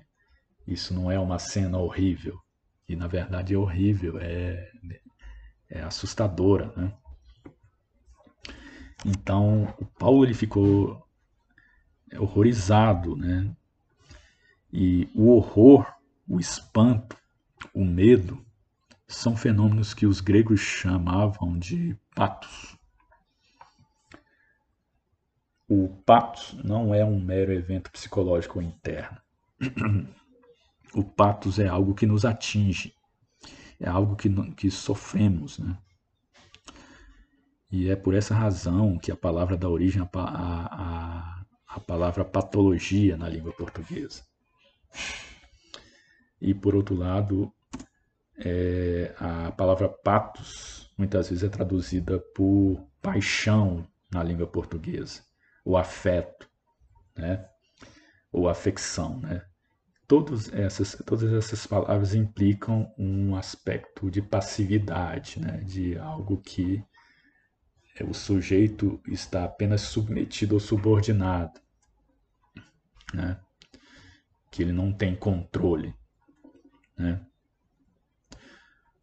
[0.66, 2.40] isso não é uma cena horrível
[2.88, 4.72] e na verdade é horrível, é,
[5.70, 6.94] é assustadora, né?
[9.06, 11.06] Então o Paulo ele ficou
[12.18, 13.54] horrorizado, né?
[14.72, 15.95] E o horror,
[16.28, 17.18] o espanto,
[17.74, 18.44] o medo
[19.08, 22.78] são fenômenos que os gregos chamavam de patos.
[25.68, 29.18] O patos não é um mero evento psicológico interno.
[30.94, 32.94] O patos é algo que nos atinge,
[33.80, 35.60] é algo que, que sofremos.
[35.60, 35.78] Né?
[37.70, 43.18] E é por essa razão que a palavra dá origem à, à, à palavra patologia
[43.18, 44.24] na língua portuguesa.
[46.46, 47.52] E por outro lado,
[48.38, 55.24] é, a palavra patos muitas vezes é traduzida por paixão na língua portuguesa
[55.66, 56.48] o afeto,
[57.18, 57.50] né?
[58.32, 59.20] ou afecção.
[59.20, 59.44] Né?
[60.08, 65.58] Todas, essas, todas essas palavras implicam um aspecto de passividade, né?
[65.62, 66.86] de algo que
[68.08, 71.60] o sujeito está apenas submetido ou subordinado,
[73.12, 73.40] né?
[74.52, 75.96] que ele não tem controle.
[76.98, 77.20] Né?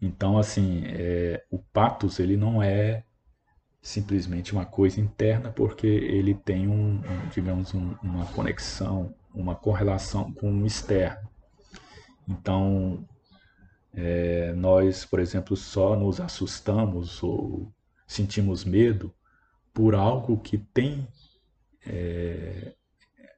[0.00, 3.04] Então, assim, é, o patos ele não é
[3.80, 10.32] simplesmente uma coisa interna, porque ele tem um, um digamos, um, uma conexão, uma correlação
[10.32, 11.28] com o externo.
[12.28, 13.06] Então,
[13.94, 17.72] é, nós, por exemplo, só nos assustamos ou
[18.06, 19.12] sentimos medo
[19.72, 21.06] por algo que tem
[21.86, 22.74] é,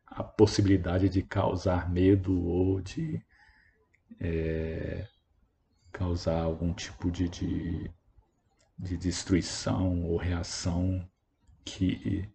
[0.06, 3.22] a possibilidade de causar medo ou de
[4.24, 5.06] é,
[5.92, 7.90] causar algum tipo de, de
[8.78, 11.08] de destruição ou reação
[11.64, 12.28] que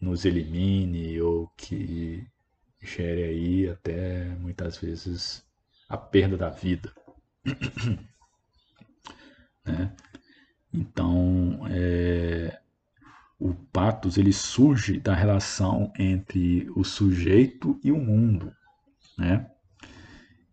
[0.00, 2.26] nos elimine ou que
[2.80, 5.44] gere aí até muitas vezes
[5.88, 6.92] a perda da vida.
[9.64, 9.94] né?
[10.72, 12.60] Então, é,
[13.38, 18.54] o patos ele surge da relação entre o sujeito e o mundo,
[19.16, 19.50] né?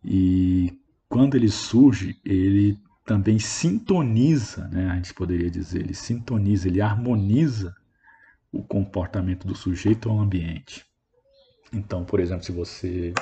[0.08, 0.80] E
[1.10, 4.90] quando ele surge, ele também sintoniza, né?
[4.90, 7.76] A gente poderia dizer, ele sintoniza, ele harmoniza
[8.52, 10.86] o comportamento do sujeito ao ambiente.
[11.74, 13.14] Então, por exemplo, se você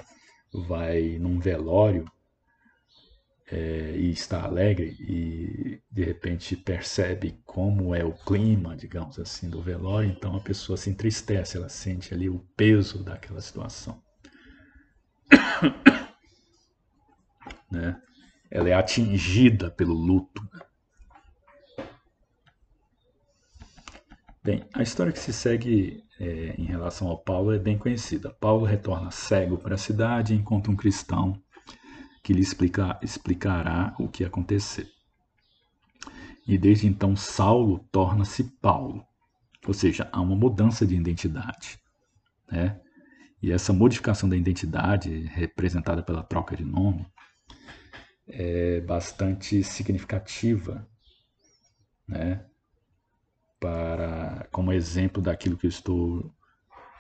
[0.54, 2.06] vai num velório
[3.52, 9.62] é, e está alegre e de repente percebe como é o clima, digamos assim, do
[9.62, 14.02] velório, então a pessoa se entristece, ela sente ali o peso daquela situação.
[17.74, 18.00] né?
[18.50, 20.48] Ela é atingida pelo luto.
[24.44, 28.30] Bem, a história que se segue é, em relação ao Paulo é bem conhecida.
[28.30, 31.42] Paulo retorna cego para a cidade e encontra um cristão
[32.22, 34.86] que lhe explica, explicará o que aconteceu.
[36.46, 39.04] E desde então Saulo torna-se Paulo,
[39.66, 41.80] ou seja, há uma mudança de identidade.
[42.52, 42.80] Né?
[43.42, 47.06] E essa modificação da identidade, representada pela troca de nome,
[48.28, 50.88] é bastante significativa,
[52.08, 52.46] né?
[53.60, 56.34] Para, como exemplo daquilo que eu estou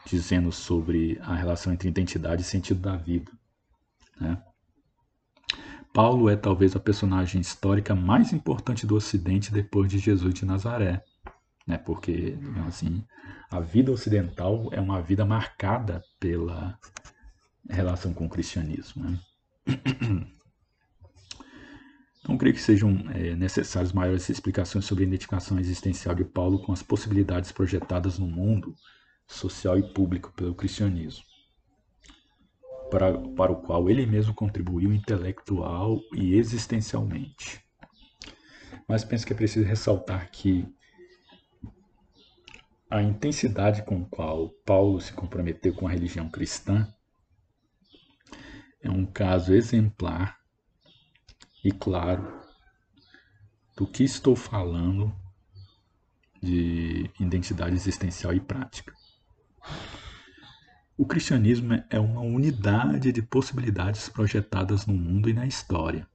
[0.05, 3.31] dizendo sobre a relação entre identidade e sentido da vida.
[4.19, 4.41] Né?
[5.93, 11.03] Paulo é talvez a personagem histórica mais importante do Ocidente depois de Jesus de Nazaré,
[11.67, 11.77] né?
[11.77, 13.05] Porque, assim,
[13.49, 16.77] a vida ocidental é uma vida marcada pela
[17.69, 19.03] relação com o cristianismo.
[19.03, 19.19] Né?
[22.23, 26.71] Então, creio que sejam é, necessárias maiores explicações sobre a identificação existencial de Paulo com
[26.71, 28.73] as possibilidades projetadas no mundo
[29.27, 31.23] social e público pelo cristianismo
[32.93, 37.59] para, para o qual ele mesmo contribuiu intelectual e existencialmente.
[38.87, 40.63] Mas penso que é preciso ressaltar que
[42.87, 46.87] a intensidade com qual Paulo se comprometeu com a religião cristã
[48.79, 50.37] é um caso exemplar
[51.63, 52.41] e claro
[53.75, 55.13] do que estou falando
[56.41, 58.93] de identidade existencial e prática.
[60.97, 66.07] O cristianismo é uma unidade de possibilidades projetadas no mundo e na história.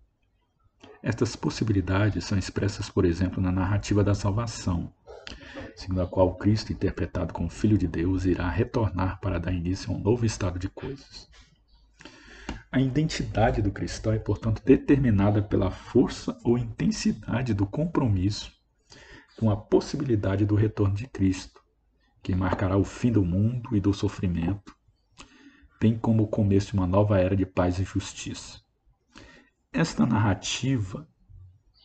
[1.03, 4.93] Estas possibilidades são expressas, por exemplo, na narrativa da salvação,
[5.75, 9.97] segundo a qual Cristo, interpretado como Filho de Deus, irá retornar para dar início a
[9.97, 11.29] um novo estado de coisas.
[12.71, 18.53] A identidade do cristão é, portanto, determinada pela força ou intensidade do compromisso
[19.39, 21.63] com a possibilidade do retorno de Cristo,
[22.23, 24.77] que marcará o fim do mundo e do sofrimento,
[25.81, 28.61] bem como começo uma nova era de paz e justiça.
[29.73, 31.09] Esta narrativa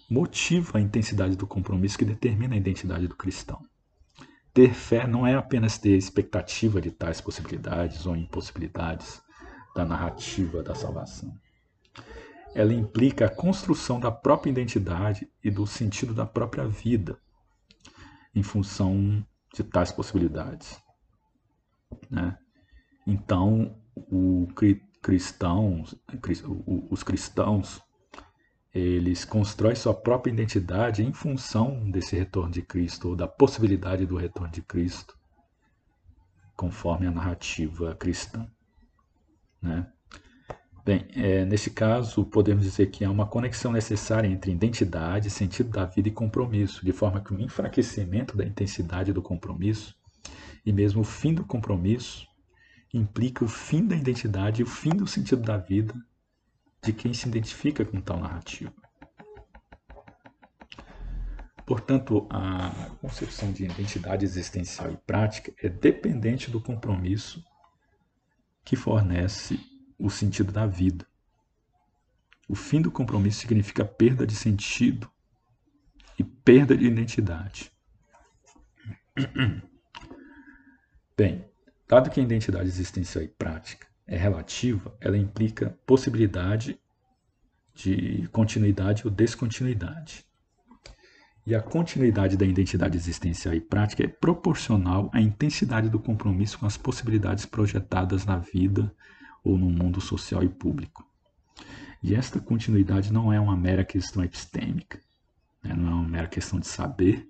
[0.10, 3.64] motiva a intensidade do compromisso que determina a identidade do cristão.
[4.53, 9.22] Ter fé não é apenas ter expectativa de tais possibilidades ou impossibilidades
[9.76, 11.34] da narrativa da salvação.
[12.56, 17.18] Ela implica a construção da própria identidade e do sentido da própria vida
[18.36, 20.80] em função de tais possibilidades.
[22.10, 22.38] Né?
[23.06, 24.48] Então, o
[25.02, 25.84] cristão,
[26.90, 27.82] os cristãos,
[28.74, 34.16] eles constroem sua própria identidade em função desse retorno de Cristo, ou da possibilidade do
[34.16, 35.16] retorno de Cristo,
[36.56, 38.50] conforme a narrativa cristã.
[39.64, 39.88] Né?
[40.85, 45.85] Bem, é, nesse caso, podemos dizer que há uma conexão necessária entre identidade, sentido da
[45.85, 49.95] vida e compromisso, de forma que o enfraquecimento da intensidade do compromisso
[50.65, 52.27] e mesmo o fim do compromisso
[52.94, 55.95] implica o fim da identidade e o fim do sentido da vida
[56.84, 58.73] de quem se identifica com tal narrativa.
[61.65, 67.41] Portanto, a concepção de identidade existencial e prática é dependente do compromisso
[68.64, 69.60] que fornece
[69.98, 71.06] o sentido da vida.
[72.48, 75.10] O fim do compromisso significa perda de sentido
[76.18, 77.72] e perda de identidade.
[81.15, 81.45] Bem,
[81.88, 86.80] dado que a identidade existencial e prática é relativa, ela implica possibilidade
[87.73, 90.26] de continuidade ou descontinuidade.
[91.45, 96.65] E a continuidade da identidade existencial e prática é proporcional à intensidade do compromisso com
[96.65, 98.94] as possibilidades projetadas na vida
[99.44, 101.06] ou no mundo social e público.
[102.02, 104.99] E esta continuidade não é uma mera questão epistêmica,
[105.61, 105.74] né?
[105.74, 107.28] não é uma mera questão de saber,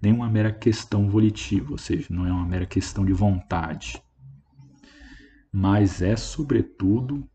[0.00, 4.00] nem uma mera questão volitiva, ou seja, não é uma mera questão de vontade,
[5.50, 7.28] mas é, sobretudo,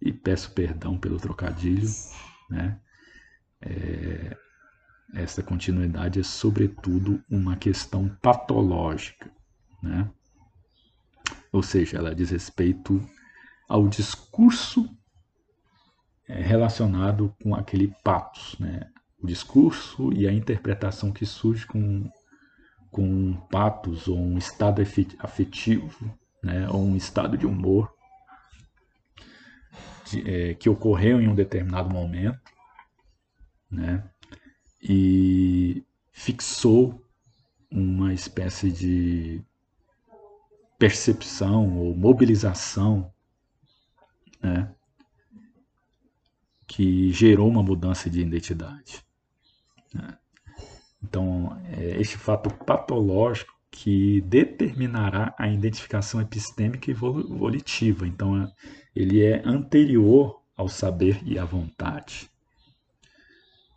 [0.00, 1.88] e peço perdão pelo trocadilho,
[2.50, 2.78] né?
[3.60, 4.36] É,
[5.14, 9.30] essa continuidade é sobretudo uma questão patológica,
[9.82, 10.10] né?
[11.52, 13.00] Ou seja, ela diz respeito
[13.68, 14.88] ao discurso
[16.28, 18.90] é, relacionado com aquele patos, né?
[19.22, 22.10] O discurso e a interpretação que surge com,
[22.90, 24.82] com um patos ou um estado
[25.20, 26.68] afetivo, né?
[26.68, 27.94] Ou um estado de humor
[30.10, 32.40] de, é, que ocorreu em um determinado momento,
[33.70, 34.02] né?
[34.86, 35.82] E
[36.12, 37.02] fixou
[37.70, 39.42] uma espécie de
[40.78, 43.10] percepção ou mobilização,
[44.42, 44.70] né?
[46.66, 49.02] Que gerou uma mudança de identidade.
[49.92, 50.18] Né?
[51.02, 58.06] Então, é este fato patológico que determinará a identificação epistêmica e volitiva.
[58.06, 58.52] Então,
[58.94, 62.30] ele é anterior ao saber e à vontade.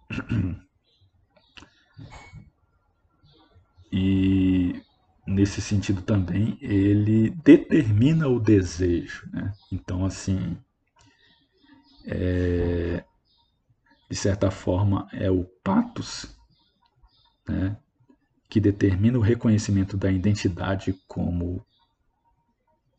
[3.91, 4.81] E
[5.25, 9.29] nesse sentido também ele determina o desejo.
[9.31, 9.53] Né?
[9.71, 10.57] Então, assim,
[12.05, 13.03] é,
[14.09, 16.37] de certa forma, é o patos
[17.47, 17.77] né,
[18.49, 21.65] que determina o reconhecimento da identidade como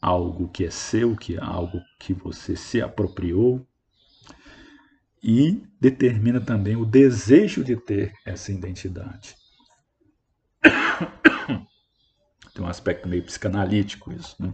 [0.00, 3.66] algo que é seu, que é algo que você se apropriou,
[5.22, 9.36] e determina também o desejo de ter essa identidade.
[12.54, 14.36] Tem um aspecto meio psicanalítico isso.
[14.40, 14.52] Né?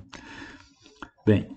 [1.26, 1.48] Bem,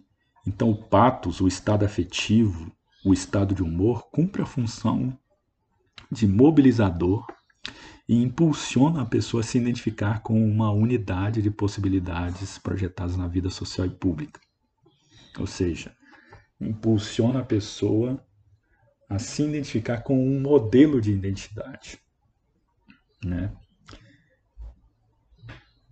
[0.46, 2.72] então o patos, o estado afetivo,
[3.04, 5.18] o estado de humor, cumpre a função
[6.12, 7.26] de mobilizador
[8.08, 13.50] e impulsiona a pessoa a se identificar com uma unidade de possibilidades projetadas na vida
[13.50, 14.40] social e pública.
[15.38, 15.94] Ou seja,
[16.60, 18.26] impulsiona a pessoa
[19.10, 22.00] a se identificar com um modelo de identidade.
[23.24, 23.52] Né?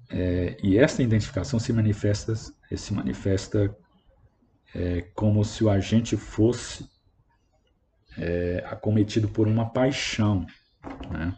[0.10, 3.76] É, e essa identificação se manifesta, se manifesta
[4.74, 6.90] é, como se o agente fosse
[8.18, 10.46] é, acometido por uma paixão.
[11.10, 11.36] Né?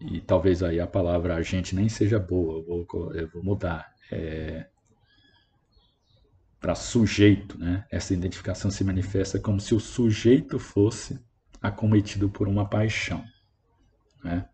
[0.00, 3.92] e talvez aí a palavra agente nem seja boa, eu vou, eu vou mudar.
[4.10, 4.66] É,
[6.60, 7.84] para sujeito, né?
[7.90, 11.18] Essa identificação se manifesta como se o sujeito fosse
[11.60, 13.24] acometido por uma paixão,
[14.22, 14.46] né?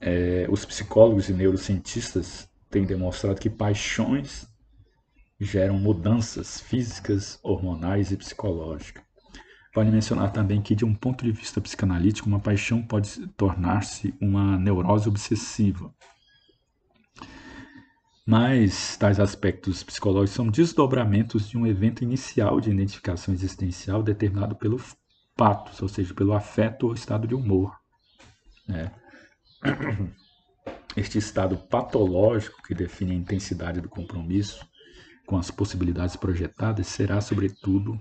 [0.00, 4.46] É, os psicólogos e neurocientistas têm demonstrado que paixões
[5.40, 9.02] geram mudanças físicas, hormonais e psicológicas.
[9.74, 14.56] Vale mencionar também que, de um ponto de vista psicanalítico, uma paixão pode tornar-se uma
[14.56, 15.92] neurose obsessiva.
[18.26, 24.80] Mas tais aspectos psicológicos são desdobramentos de um evento inicial de identificação existencial determinado pelo
[25.36, 27.78] patos, ou seja, pelo afeto ou estado de humor.
[28.66, 28.90] Né?
[30.96, 34.64] Este estado patológico que define a intensidade do compromisso
[35.26, 38.00] com as possibilidades projetadas será, sobretudo,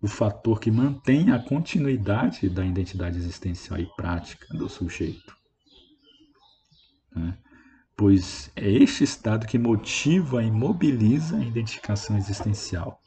[0.00, 5.36] o fator que mantém a continuidade da identidade existencial e prática do sujeito.
[7.14, 7.36] Né?
[7.98, 13.00] Pois é este estado que motiva e mobiliza a identificação existencial.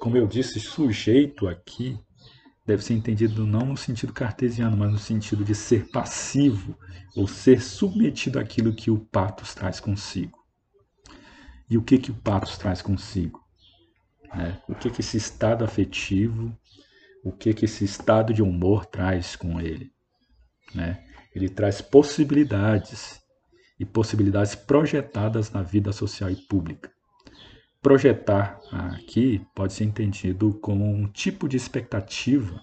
[0.00, 1.98] Como eu disse, sujeito aqui
[2.66, 6.78] deve ser entendido não no sentido cartesiano, mas no sentido de ser passivo
[7.14, 10.38] ou ser submetido àquilo que o patos traz consigo.
[11.68, 13.38] E o que, que o patos traz consigo?
[14.34, 14.62] Né?
[14.66, 16.56] O que, que esse estado afetivo,
[17.22, 19.92] o que, que esse estado de humor traz com ele?
[20.74, 21.04] Né?
[21.34, 23.19] Ele traz possibilidades
[23.80, 26.92] e possibilidades projetadas na vida social e pública.
[27.80, 32.60] Projetar aqui pode ser entendido como um tipo de expectativa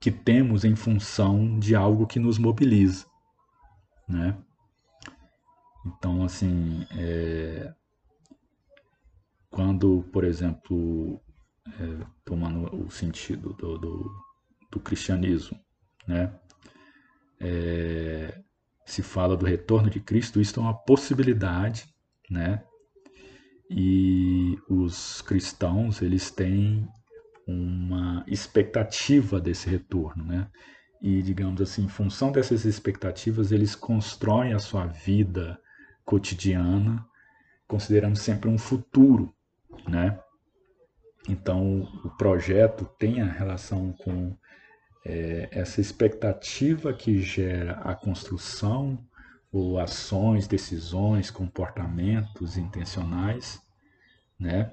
[0.00, 3.04] que temos em função de algo que nos mobiliza,
[4.08, 4.38] né?
[5.84, 7.74] Então, assim, é,
[9.50, 11.20] quando, por exemplo,
[11.66, 14.10] é, tomando o sentido do, do,
[14.70, 15.60] do cristianismo,
[16.08, 16.34] né?
[17.38, 18.42] É,
[18.90, 21.86] se fala do retorno de Cristo, isso é uma possibilidade,
[22.28, 22.62] né?
[23.70, 26.88] E os cristãos, eles têm
[27.46, 30.48] uma expectativa desse retorno, né?
[31.00, 35.58] E, digamos assim, em função dessas expectativas, eles constroem a sua vida
[36.04, 37.06] cotidiana,
[37.66, 39.32] considerando sempre um futuro,
[39.88, 40.18] né?
[41.28, 44.36] Então, o projeto tem a relação com
[45.04, 48.98] é, essa expectativa que gera a construção
[49.52, 53.60] ou ações, decisões, comportamentos intencionais,
[54.38, 54.72] né?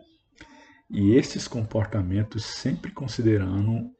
[0.89, 3.91] E esses comportamentos sempre considerando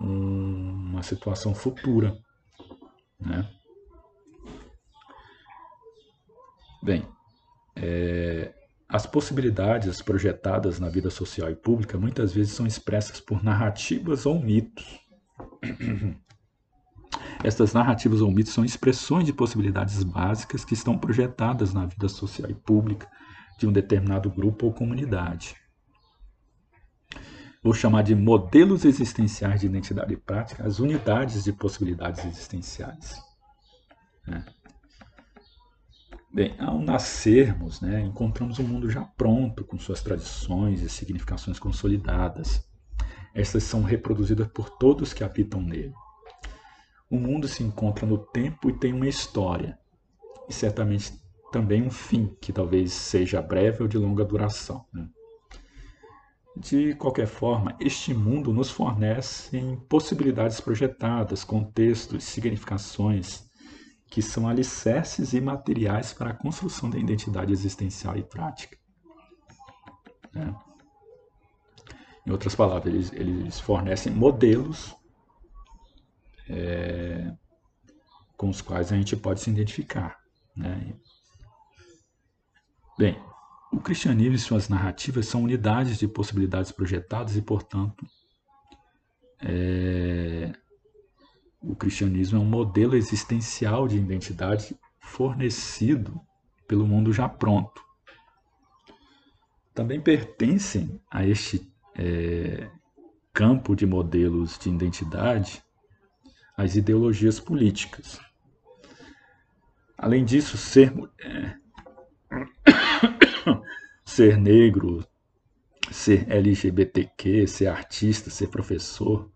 [0.00, 2.18] um, uma situação futura,
[3.20, 3.48] né?
[6.82, 7.06] Bem,
[7.76, 8.52] é,
[8.88, 14.40] as possibilidades projetadas na vida social e pública muitas vezes são expressas por narrativas ou
[14.40, 15.00] mitos.
[17.42, 22.50] Estas narrativas ou mitos são expressões de possibilidades básicas que estão projetadas na vida social
[22.50, 23.08] e pública
[23.58, 25.54] de um determinado grupo ou comunidade.
[27.62, 33.16] Vou chamar de modelos existenciais de identidade prática as unidades de possibilidades existenciais.
[34.26, 34.44] Né?
[36.32, 42.68] Bem, ao nascermos, né, encontramos um mundo já pronto, com suas tradições e significações consolidadas.
[43.34, 45.92] Estas são reproduzidas por todos que habitam nele.
[47.10, 49.78] O mundo se encontra no tempo e tem uma história,
[50.48, 51.12] e certamente
[51.52, 54.84] também um fim, que talvez seja breve ou de longa duração.
[54.92, 55.08] Né?
[56.56, 63.44] De qualquer forma, este mundo nos fornece possibilidades projetadas, contextos, significações
[64.06, 68.78] que são alicerces e materiais para a construção da identidade existencial e prática.
[70.32, 70.54] Né?
[72.26, 74.94] Em outras palavras, eles, eles fornecem modelos
[76.48, 77.32] é,
[78.36, 80.18] com os quais a gente pode se identificar.
[80.56, 80.94] Né?
[82.98, 83.20] Bem,
[83.72, 88.06] o cristianismo e suas narrativas são unidades de possibilidades projetadas e, portanto,
[89.40, 90.52] é,
[91.60, 96.20] o cristianismo é um modelo existencial de identidade fornecido
[96.66, 97.82] pelo mundo já pronto.
[99.74, 102.68] Também pertencem a este é,
[103.32, 105.62] campo de modelos de identidade
[106.56, 108.20] as ideologias políticas.
[109.98, 111.60] Além disso, ser mulher,
[114.04, 115.04] ser negro,
[115.90, 119.30] ser LGBTQ, ser artista, ser professor,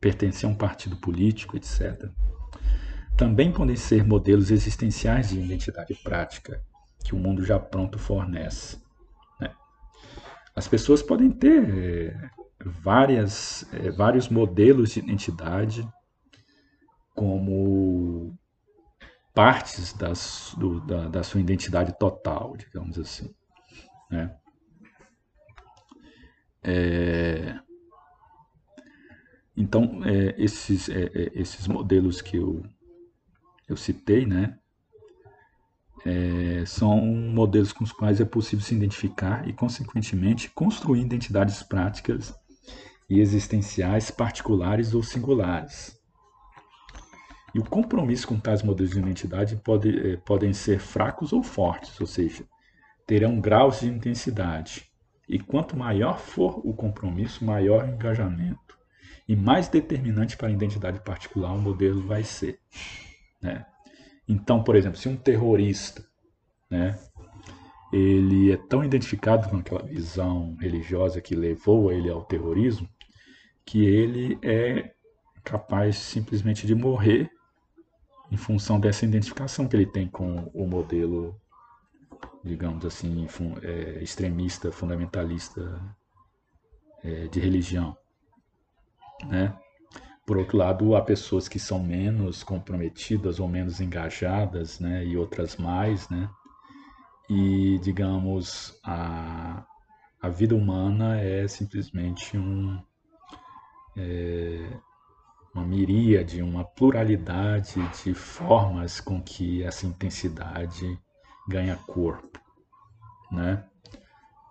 [0.00, 2.08] pertencer a um partido político, etc.
[3.16, 6.62] Também podem ser modelos existenciais de identidade prática
[7.04, 8.83] que o mundo já pronto fornece.
[10.54, 12.30] As pessoas podem ter é,
[12.64, 15.86] várias, é, vários modelos de identidade
[17.14, 18.38] como
[19.34, 23.34] partes das, do, da, da, sua identidade total, digamos assim.
[24.10, 24.36] Né?
[26.62, 27.58] É,
[29.56, 32.64] então, é, esses, é, esses modelos que eu,
[33.68, 34.58] eu citei, né,
[36.04, 42.34] é, são modelos com os quais é possível se identificar e, consequentemente, construir identidades práticas
[43.08, 45.98] e existenciais particulares ou singulares.
[47.54, 51.98] E o compromisso com tais modelos de identidade pode, é, podem ser fracos ou fortes,
[52.00, 52.44] ou seja,
[53.06, 54.90] terão graus de intensidade.
[55.28, 58.76] E quanto maior for o compromisso, maior o engajamento
[59.26, 62.60] e mais determinante para a identidade particular o modelo vai ser.
[63.40, 63.64] Né?
[64.28, 66.04] Então, por exemplo, se um terrorista
[66.70, 66.98] né,
[67.92, 72.88] ele é tão identificado com aquela visão religiosa que levou ele ao terrorismo,
[73.64, 74.94] que ele é
[75.44, 77.30] capaz simplesmente de morrer
[78.30, 81.40] em função dessa identificação que ele tem com o modelo,
[82.42, 83.28] digamos assim,
[83.62, 85.80] é, extremista, fundamentalista
[87.02, 87.96] é, de religião.
[89.26, 89.56] Né?
[90.26, 95.04] Por outro lado, há pessoas que são menos comprometidas ou menos engajadas, né?
[95.04, 96.30] E outras mais, né?
[97.28, 99.64] E, digamos, a,
[100.20, 102.80] a vida humana é simplesmente um,
[103.96, 104.80] é,
[105.54, 110.98] uma miríade, uma pluralidade de formas com que essa intensidade
[111.48, 112.40] ganha corpo,
[113.30, 113.64] né?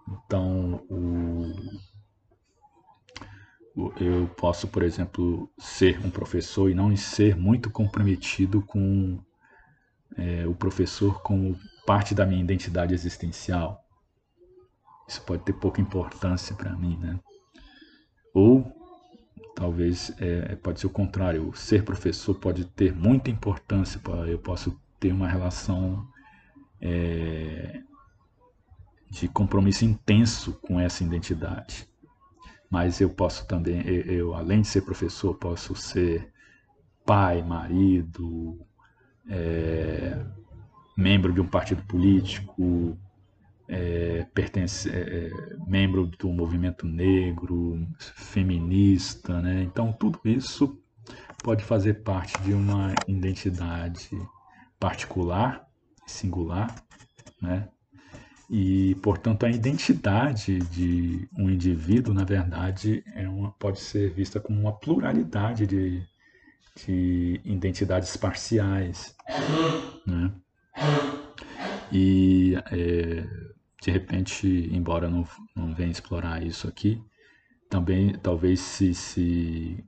[0.07, 1.51] Então, o,
[3.75, 9.19] eu posso, por exemplo, ser um professor e não ser muito comprometido com
[10.15, 13.83] é, o professor como parte da minha identidade existencial.
[15.07, 17.19] Isso pode ter pouca importância para mim, né?
[18.31, 18.71] Ou
[19.55, 21.51] talvez é, pode ser o contrário.
[21.55, 23.99] Ser professor pode ter muita importância.
[24.27, 26.07] Eu posso ter uma relação
[26.79, 27.81] é,
[29.09, 31.91] de compromisso intenso com essa identidade
[32.73, 36.33] mas eu posso também, eu, eu, além de ser professor, posso ser
[37.05, 38.65] pai, marido,
[39.29, 40.19] é,
[40.97, 42.97] membro de um partido político,
[43.67, 45.31] é, pertence, é, é,
[45.67, 49.61] membro do movimento negro, feminista, né?
[49.61, 50.75] Então tudo isso
[51.43, 54.09] pode fazer parte de uma identidade
[54.79, 55.67] particular
[56.07, 56.73] singular,
[57.39, 57.69] né?
[58.49, 64.59] E, portanto, a identidade de um indivíduo, na verdade, é uma, pode ser vista como
[64.59, 66.03] uma pluralidade de,
[66.85, 69.15] de identidades parciais.
[70.05, 70.31] Né?
[71.91, 73.25] E, é,
[73.81, 77.01] de repente, embora não, não venha explorar isso aqui,
[77.69, 79.83] também talvez se, se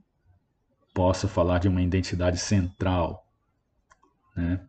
[0.92, 3.26] possa falar de uma identidade central,
[4.34, 4.60] né?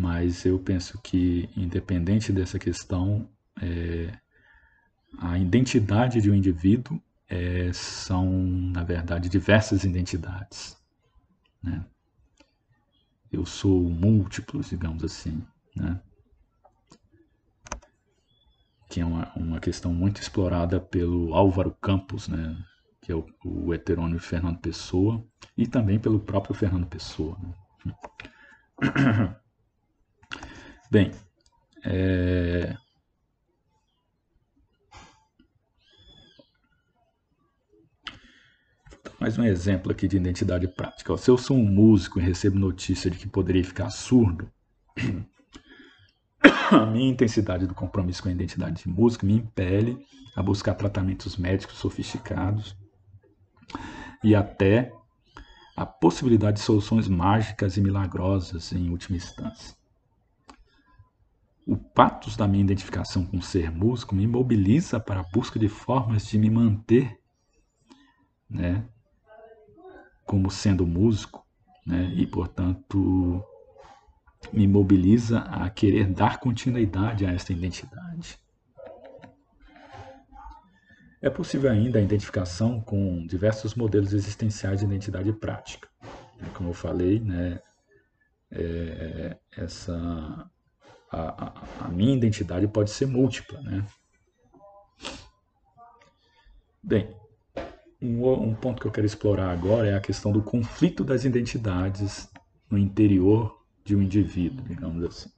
[0.00, 3.28] Mas eu penso que, independente dessa questão,
[3.60, 4.16] é,
[5.18, 10.80] a identidade de um indivíduo é, são, na verdade, diversas identidades.
[11.60, 11.84] Né?
[13.32, 15.44] Eu sou múltiplos, digamos assim.
[15.74, 16.00] Né?
[18.88, 22.56] Que é uma, uma questão muito explorada pelo Álvaro Campos, né?
[23.00, 25.26] que é o, o heterônimo Fernando Pessoa,
[25.56, 27.36] e também pelo próprio Fernando Pessoa.
[27.84, 27.94] Né?
[30.90, 31.10] Bem,
[31.84, 32.74] é...
[39.20, 41.14] mais um exemplo aqui de identidade prática.
[41.18, 44.50] Se eu sou um músico e recebo notícia de que poderia ficar surdo,
[46.72, 49.98] a minha intensidade do compromisso com a identidade de músico me impele
[50.34, 52.74] a buscar tratamentos médicos sofisticados
[54.24, 54.90] e até
[55.76, 59.77] a possibilidade de soluções mágicas e milagrosas em última instância.
[61.68, 66.24] O patos da minha identificação com ser músico me mobiliza para a busca de formas
[66.24, 67.20] de me manter
[68.48, 68.88] né,
[70.24, 71.46] como sendo músico,
[71.86, 73.44] né, e portanto
[74.50, 78.40] me mobiliza a querer dar continuidade a esta identidade.
[81.20, 85.86] É possível ainda a identificação com diversos modelos existenciais de identidade prática.
[86.54, 87.60] Como eu falei, né,
[88.50, 90.50] é, essa
[91.10, 93.84] a, a, minha identidade pode ser múltipla, né?
[96.82, 97.14] Bem,
[98.00, 102.30] um, um, ponto que eu quero explorar agora é a questão do conflito das identidades
[102.70, 105.30] no interior de um indivíduo, digamos assim.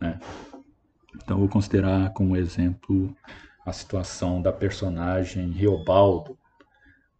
[0.00, 0.18] Né?
[1.14, 3.14] Então, vou considerar como exemplo
[3.64, 6.38] a situação da personagem Riobaldo,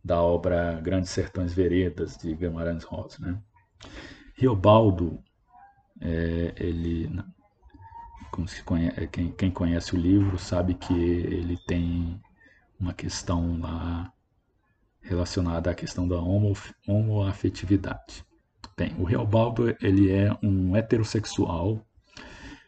[0.02, 3.18] da obra Grandes Sertões Veredas, de Guimarães Rosa.
[3.20, 3.38] Né?
[4.34, 5.22] Riobaldo,
[6.00, 7.10] é, ele
[8.30, 12.20] conhece, quem, quem conhece o livro sabe que ele tem
[12.78, 14.12] uma questão lá
[15.00, 16.56] relacionada à questão da homo,
[16.86, 18.24] homoafetividade.
[18.76, 21.84] Bem, o Reobaldo ele é um heterossexual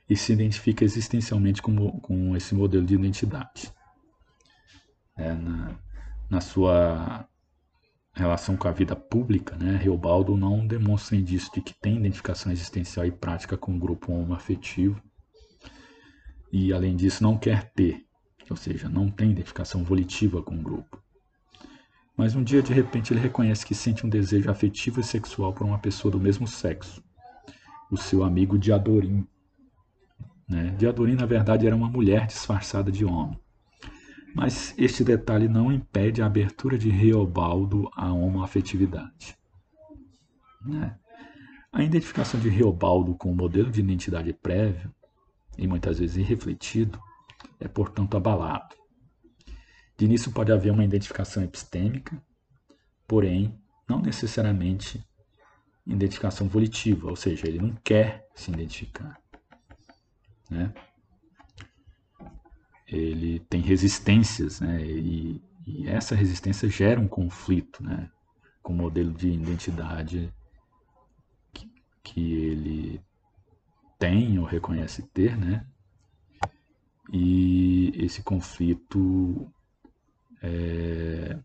[0.09, 3.73] e se identifica existencialmente com, com esse modelo de identidade.
[5.17, 5.79] É, na,
[6.29, 7.29] na sua
[8.13, 13.07] relação com a vida pública, né, Reobaldo não demonstra indício de que tem identificação existencial
[13.07, 15.01] e prática com o grupo homoafetivo
[16.53, 18.05] e, além disso, não quer ter,
[18.49, 21.01] ou seja, não tem identificação volitiva com o grupo.
[22.17, 25.67] Mas um dia, de repente, ele reconhece que sente um desejo afetivo e sexual por
[25.67, 27.03] uma pessoa do mesmo sexo,
[27.91, 29.27] o seu amigo Diadorim.
[30.49, 30.75] Né?
[30.77, 33.39] Diadorim, na verdade, era uma mulher disfarçada de homem.
[34.35, 39.37] Mas este detalhe não impede a abertura de Reobaldo à homoafetividade.
[40.65, 40.97] Né?
[41.73, 44.93] A identificação de Reobaldo com o modelo de identidade prévio
[45.61, 46.99] e muitas vezes irrefletido,
[47.61, 48.75] é portanto abalado.
[49.97, 52.21] De início pode haver uma identificação epistêmica,
[53.07, 53.55] porém
[53.87, 55.05] não necessariamente
[55.87, 59.21] identificação volitiva, ou seja, ele não quer se identificar.
[60.49, 60.73] Né?
[62.89, 64.83] Ele tem resistências, né?
[64.83, 68.11] e, e essa resistência gera um conflito né?
[68.63, 70.33] com o modelo de identidade
[71.53, 71.71] que,
[72.03, 73.03] que ele
[74.01, 75.65] tem ou reconhece ter, né?
[77.13, 79.53] E esse conflito
[80.43, 81.39] é,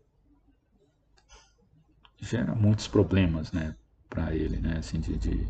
[2.18, 3.76] gera muitos problemas, né,
[4.08, 4.78] para ele, né?
[4.78, 5.48] Assim, de, de,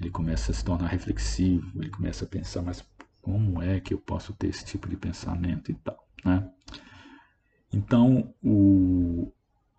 [0.00, 2.82] ele começa a se tornar reflexivo, ele começa a pensar, mas
[3.20, 6.50] como é que eu posso ter esse tipo de pensamento e tal, né?
[7.70, 9.30] Então, o,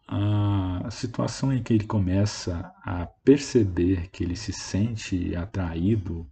[0.08, 6.30] a situação em que ele começa a perceber que ele se sente atraído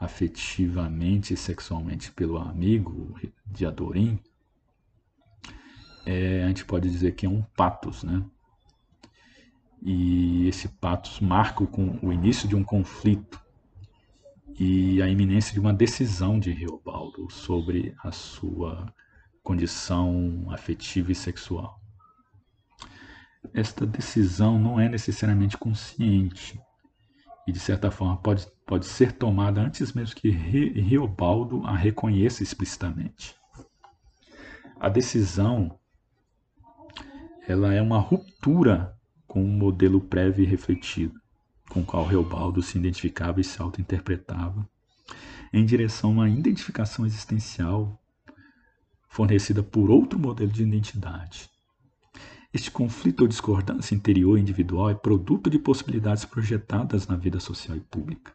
[0.00, 3.14] afetivamente e sexualmente pelo amigo
[3.46, 4.18] de Adorim,
[6.06, 8.24] é, a gente pode dizer que é um patos, né?
[9.82, 11.68] E esse patos marca o,
[12.02, 13.40] o início de um conflito
[14.58, 18.92] e a iminência de uma decisão de Riobaldo sobre a sua
[19.42, 21.80] condição afetiva e sexual.
[23.54, 26.60] Esta decisão não é necessariamente consciente,
[27.46, 33.34] e de certa forma pode, pode ser tomada antes mesmo que Riobaldo a reconheça explicitamente.
[34.78, 35.76] A decisão
[37.48, 41.20] ela é uma ruptura com o um modelo prévio e refletido,
[41.68, 44.64] com o qual Riobaldo se identificava e se auto-interpretava,
[45.52, 48.00] em direção a uma identificação existencial
[49.08, 51.50] fornecida por outro modelo de identidade.
[52.54, 57.76] Este conflito ou discordância interior e individual é produto de possibilidades projetadas na vida social
[57.76, 58.32] e pública,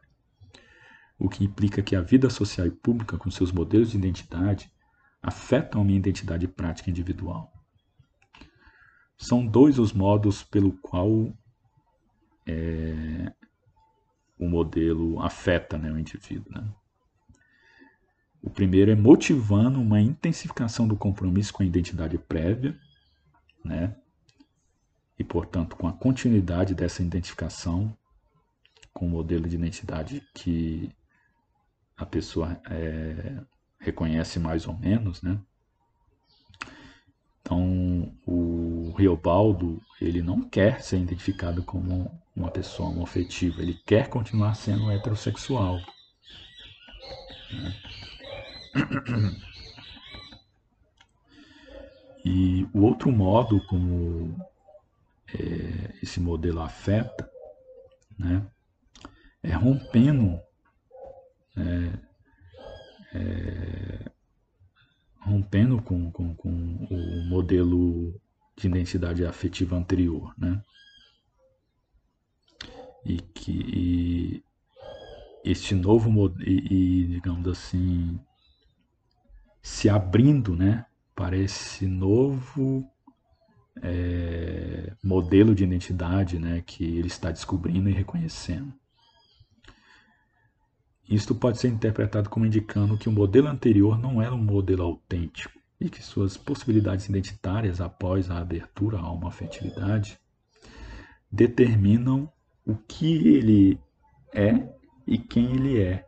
[1.17, 4.71] o que implica que a vida social e pública, com seus modelos de identidade,
[5.21, 7.51] afetam a minha identidade prática individual.
[9.17, 11.33] São dois os modos pelo qual
[12.45, 13.33] é,
[14.37, 16.53] o modelo afeta né, o indivíduo.
[16.53, 16.67] Né?
[18.41, 22.77] O primeiro é motivando uma intensificação do compromisso com a identidade prévia,
[23.63, 23.95] né?
[25.17, 27.97] e, portanto, com a continuidade dessa identificação
[28.93, 30.89] com o modelo de identidade que
[31.97, 33.41] a pessoa é,
[33.79, 35.39] reconhece mais ou menos, né?
[37.41, 44.55] Então, o Riobaldo, ele não quer ser identificado como uma pessoa homoafetiva, ele quer continuar
[44.55, 45.79] sendo heterossexual.
[47.51, 47.75] Né?
[52.25, 54.35] E o outro modo como
[55.31, 57.29] é, esse modelo afeta,
[58.17, 58.43] né,
[59.43, 60.39] é rompendo
[61.57, 64.11] é, é,
[65.19, 68.19] rompendo com, com, com o modelo
[68.55, 70.61] de identidade afetiva anterior, né?
[73.05, 74.43] E que e
[75.43, 78.19] este novo modelo, e, digamos assim,
[79.61, 82.83] se abrindo, né, para esse novo
[83.81, 88.73] é, modelo de identidade, né, que ele está descobrindo e reconhecendo.
[91.07, 95.53] Isto pode ser interpretado como indicando que o modelo anterior não era um modelo autêntico
[95.79, 100.19] e que suas possibilidades identitárias após a abertura a uma afetividade
[101.31, 102.31] determinam
[102.65, 103.79] o que ele
[104.33, 104.67] é
[105.05, 106.07] e quem ele é,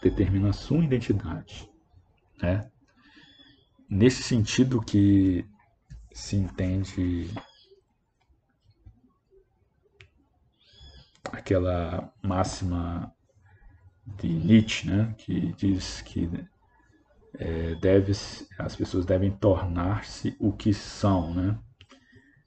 [0.00, 1.68] determina a sua identidade.
[2.40, 2.70] Né?
[3.88, 5.44] Nesse sentido que
[6.12, 7.28] se entende
[11.32, 13.12] aquela máxima
[14.06, 16.30] de Nietzsche, né, que diz que
[17.38, 18.12] é, deve,
[18.58, 21.58] as pessoas devem tornar-se o que são, né,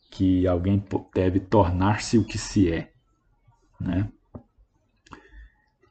[0.10, 0.84] que alguém
[1.14, 2.92] deve tornar-se o que se é,
[3.80, 4.12] né.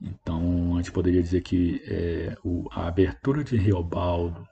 [0.00, 4.46] Então, a gente poderia dizer que é, o, a abertura de Riobaldo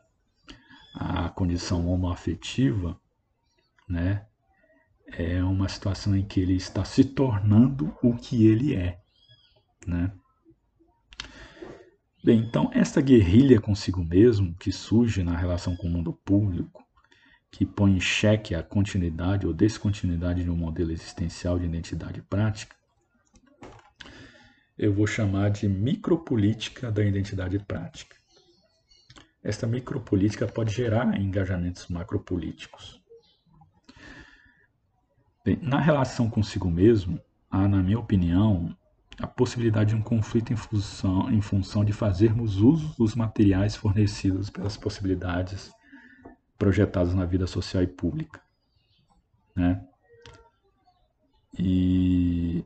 [0.94, 3.00] à condição homoafetiva,
[3.88, 4.26] né,
[5.06, 9.00] é uma situação em que ele está se tornando o que ele é,
[9.86, 10.12] né.
[12.26, 16.84] Bem, então, esta guerrilha consigo mesmo, que surge na relação com o mundo público,
[17.52, 22.74] que põe em xeque a continuidade ou descontinuidade de um modelo existencial de identidade prática,
[24.76, 28.16] eu vou chamar de micropolítica da identidade prática.
[29.40, 33.00] Esta micropolítica pode gerar engajamentos macropolíticos.
[35.44, 38.76] Bem, na relação consigo mesmo, há, na minha opinião,
[39.20, 44.50] a possibilidade de um conflito em função, em função de fazermos uso dos materiais fornecidos
[44.50, 45.72] pelas possibilidades
[46.58, 48.40] projetadas na vida social e pública.
[49.54, 49.82] Né?
[51.58, 52.64] E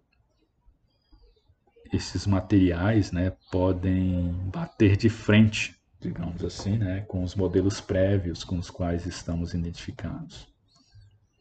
[1.93, 8.59] esses materiais né, podem bater de frente, digamos assim, né, com os modelos prévios com
[8.59, 10.49] os quais estamos identificados.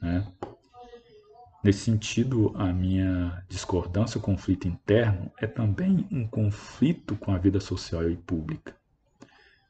[0.02, 0.26] Né?
[1.62, 7.60] Nesse sentido, a minha discordância, o conflito interno, é também um conflito com a vida
[7.60, 8.76] social e pública,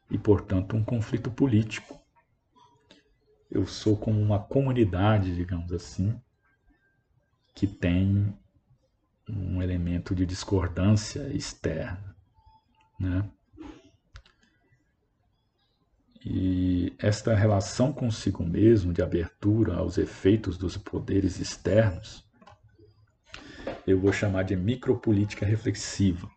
[0.09, 1.99] e, portanto, um conflito político.
[3.49, 6.19] Eu sou como uma comunidade, digamos assim,
[7.55, 8.37] que tem
[9.27, 12.15] um elemento de discordância externa.
[12.99, 13.27] Né?
[16.25, 22.25] E esta relação consigo mesmo, de abertura aos efeitos dos poderes externos,
[23.87, 26.29] eu vou chamar de micropolítica reflexiva.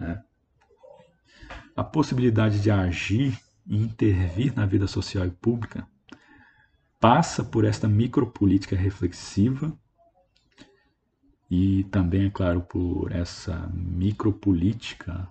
[0.00, 0.22] Né?
[1.74, 5.86] A possibilidade de agir e intervir na vida social e pública
[6.98, 9.76] passa por esta micropolítica reflexiva
[11.50, 15.28] e também, é claro, por essa micropolítica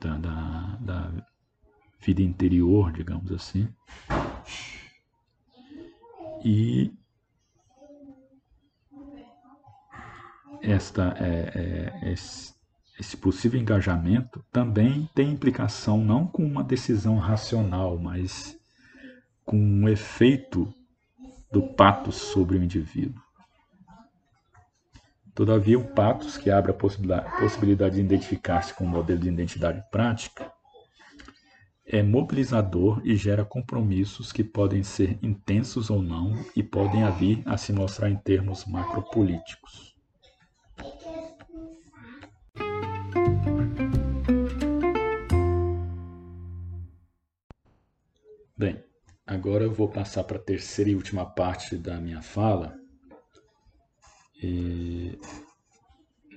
[0.00, 1.12] da, da, da
[2.04, 3.68] vida interior, digamos assim.
[6.44, 6.92] E
[10.62, 12.54] esta, é, é, esse,
[12.98, 18.58] esse possível engajamento também tem implicação não com uma decisão racional, mas
[19.44, 20.72] com um efeito
[21.50, 23.22] do patos sobre o indivíduo.
[25.34, 30.52] Todavia, o patos, que abre a possibilidade de identificar-se com um modelo de identidade prática,
[31.86, 37.56] é mobilizador e gera compromissos que podem ser intensos ou não e podem vir a
[37.56, 39.94] se mostrar em termos macropolíticos.
[48.56, 48.82] Bem,
[49.26, 52.78] agora eu vou passar para a terceira e última parte da minha fala.
[54.42, 55.18] E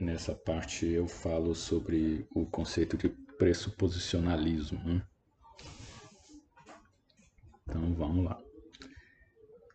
[0.02, 4.84] nessa parte eu falo sobre o conceito de pressuposicionalismo.
[4.84, 5.02] Né?
[7.68, 8.40] Então vamos lá.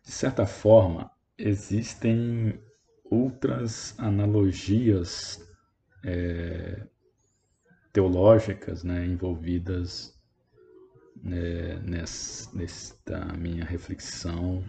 [0.03, 2.59] De certa forma, existem
[3.03, 5.39] outras analogias
[6.03, 6.85] é,
[7.91, 10.19] teológicas né, envolvidas
[11.21, 14.63] né, nessa, nesta minha reflexão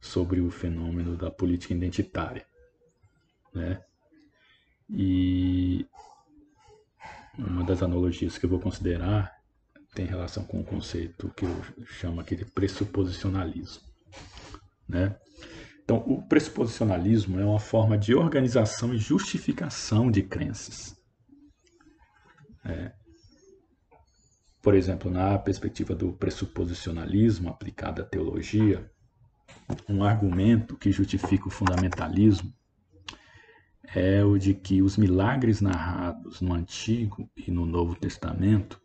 [0.00, 2.46] sobre o fenômeno da política identitária.
[3.52, 3.82] Né?
[4.88, 5.86] E
[7.36, 9.33] uma das analogias que eu vou considerar
[9.94, 13.82] tem relação com o conceito que eu chamo aqui de pressuposicionalismo.
[14.88, 15.16] Né?
[15.82, 20.96] Então, o pressuposicionalismo é uma forma de organização e justificação de crenças.
[22.64, 22.92] É.
[24.62, 28.90] Por exemplo, na perspectiva do pressuposicionalismo aplicado à teologia,
[29.88, 32.52] um argumento que justifica o fundamentalismo
[33.94, 38.80] é o de que os milagres narrados no Antigo e no Novo Testamento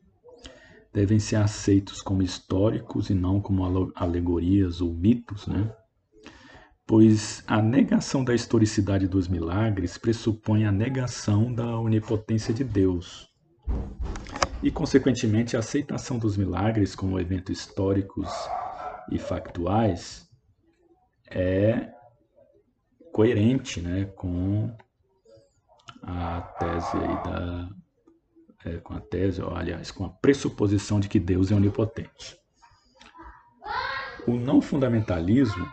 [0.94, 5.72] devem ser aceitos como históricos e não como alegorias ou mitos, né?
[6.90, 13.30] pois a negação da historicidade dos milagres pressupõe a negação da onipotência de Deus.
[14.64, 18.28] E, consequentemente, a aceitação dos milagres como eventos históricos
[19.12, 20.28] e factuais
[21.30, 21.92] é
[23.14, 24.76] coerente né, com
[26.02, 27.70] a tese da,
[28.66, 32.38] é, com a tese, ou, aliás, com a pressuposição de que Deus é onipotente.
[34.28, 35.72] O não fundamentalismo,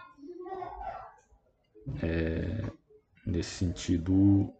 [2.03, 2.71] é,
[3.25, 4.53] nesse sentido,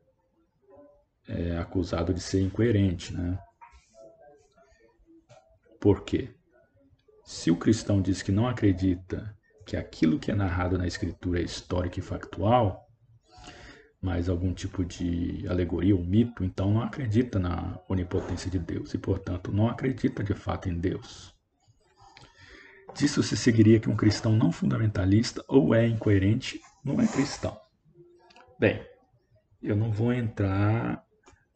[1.29, 3.15] é acusado de ser incoerente.
[3.15, 3.39] Né?
[5.81, 6.35] Por quê?
[7.25, 11.43] Se o cristão diz que não acredita que aquilo que é narrado na Escritura é
[11.43, 12.86] histórico e factual,
[14.07, 18.99] mais algum tipo de alegoria ou mito, então não acredita na onipotência de Deus e,
[18.99, 21.35] portanto, não acredita de fato em Deus.
[22.95, 27.59] Disso se seguiria que um cristão não fundamentalista ou é incoerente, não é cristão.
[28.61, 28.81] Bem,
[29.61, 31.05] eu não vou entrar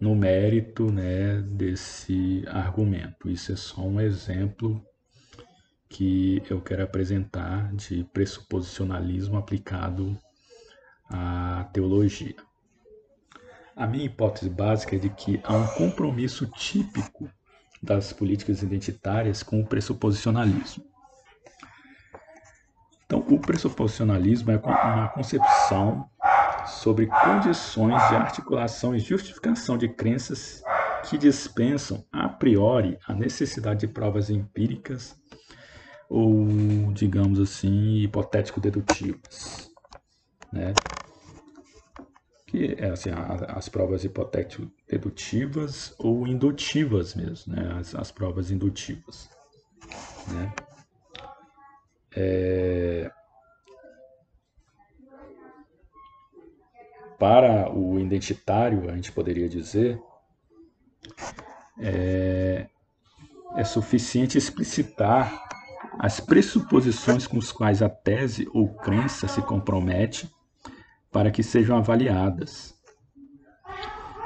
[0.01, 3.31] no mérito né, desse argumento.
[3.31, 4.85] Isso é só um exemplo
[5.89, 10.19] que eu quero apresentar de pressuposicionalismo aplicado
[11.11, 12.37] a teologia.
[13.77, 17.29] A minha hipótese básica é de que há um compromisso típico
[17.83, 20.85] das políticas identitárias com o pressuposicionalismo.
[23.07, 26.09] Então, o pressuposicionalismo é uma concepção
[26.67, 30.63] sobre condições de articulação e justificação de crenças
[31.09, 35.19] que dispensam a priori a necessidade de provas empíricas
[36.09, 36.47] ou,
[36.93, 39.71] digamos assim, hipotético-dedutivas.
[40.53, 40.75] Né?
[42.51, 43.11] Que é assim,
[43.47, 47.77] as provas hipotético-dedutivas ou indutivas mesmo, né?
[47.79, 49.31] as, as provas indutivas.
[50.27, 50.53] Né?
[52.17, 53.11] É...
[57.17, 60.03] Para o identitário, a gente poderia dizer,
[61.79, 62.67] é,
[63.55, 65.49] é suficiente explicitar
[66.01, 70.29] as pressuposições com as quais a tese ou crença se compromete
[71.11, 72.79] para que sejam avaliadas.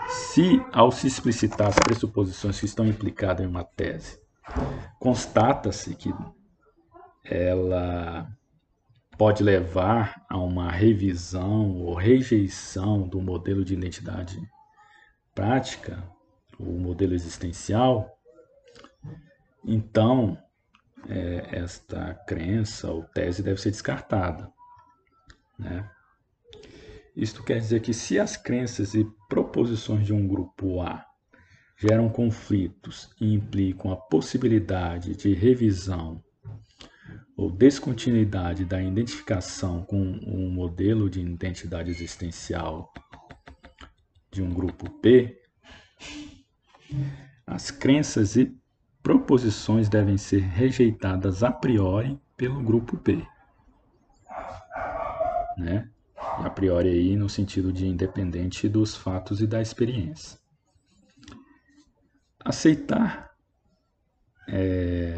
[0.08, 4.20] Se, ao se explicitar as pressuposições que estão implicadas em uma tese,
[4.98, 6.12] constata-se que
[7.24, 8.28] ela
[9.16, 14.40] pode levar a uma revisão ou rejeição do modelo de identidade
[15.34, 16.02] prática,
[16.58, 18.18] o modelo existencial,
[19.64, 20.38] então
[21.08, 24.52] é, esta crença ou tese deve ser descartada.
[25.58, 25.88] Né?
[27.16, 31.04] Isto quer dizer que se as crenças e proposições de um grupo A
[31.76, 36.22] geram conflitos e implicam a possibilidade de revisão
[37.36, 42.92] ou descontinuidade da identificação com um modelo de identidade existencial
[44.30, 45.40] de um grupo P,
[47.46, 48.56] as crenças e
[49.02, 53.24] proposições devem ser rejeitadas a priori pelo grupo P.
[55.56, 55.88] Né?
[56.38, 60.38] A priori aí no sentido de independente dos fatos e da experiência.
[62.44, 63.30] Aceitar
[64.48, 65.16] é,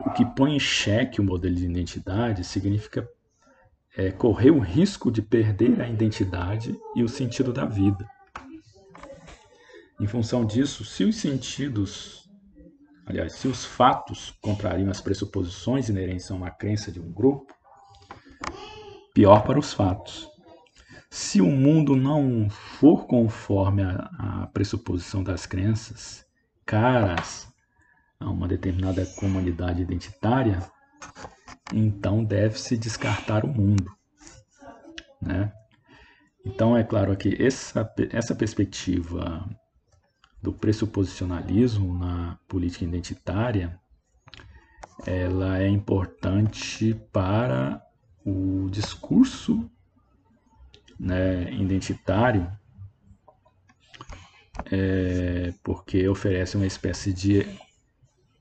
[0.00, 3.08] o que põe em xeque o modelo de identidade significa
[3.96, 8.08] é, correr o risco de perder a identidade e o sentido da vida.
[9.98, 12.28] Em função disso, se os sentidos,
[13.06, 17.54] aliás, se os fatos contrariam as pressuposições inerentes a uma crença de um grupo,
[19.14, 20.28] pior para os fatos.
[21.08, 26.26] Se o mundo não for conforme a, a pressuposição das crenças
[26.64, 27.48] caras
[28.18, 30.60] a uma determinada comunidade identitária,
[31.72, 33.90] então deve-se descartar o mundo.
[35.20, 35.52] Né?
[36.44, 39.48] Então, é claro que essa, essa perspectiva
[40.42, 43.80] do pressuposicionalismo na política identitária
[45.04, 47.82] ela é importante para
[48.24, 49.70] o discurso
[50.98, 52.50] né, identitário,
[54.70, 57.46] é, porque oferece uma espécie de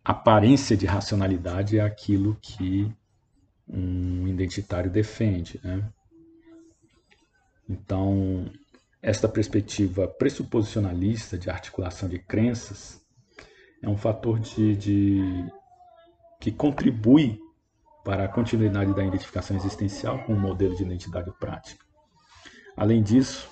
[0.04, 2.92] aparência de racionalidade àquilo que
[3.68, 5.60] um identitário defende.
[5.64, 5.84] Né?
[7.68, 8.50] Então,
[9.02, 13.04] esta perspectiva pressuposicionalista de articulação de crenças
[13.82, 15.52] é um fator de, de
[16.40, 17.40] que contribui
[18.04, 21.85] para a continuidade da identificação existencial com o modelo de identidade prática.
[22.76, 23.50] Além disso,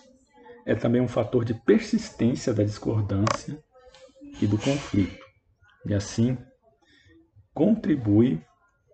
[0.66, 3.62] é também um fator de persistência da discordância
[4.42, 5.24] e do conflito,
[5.86, 6.38] e assim
[7.54, 8.44] contribui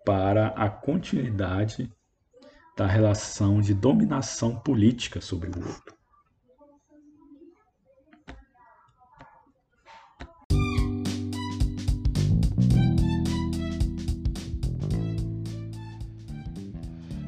[0.04, 1.90] para a continuidade
[2.76, 5.99] da relação de dominação política sobre o outro.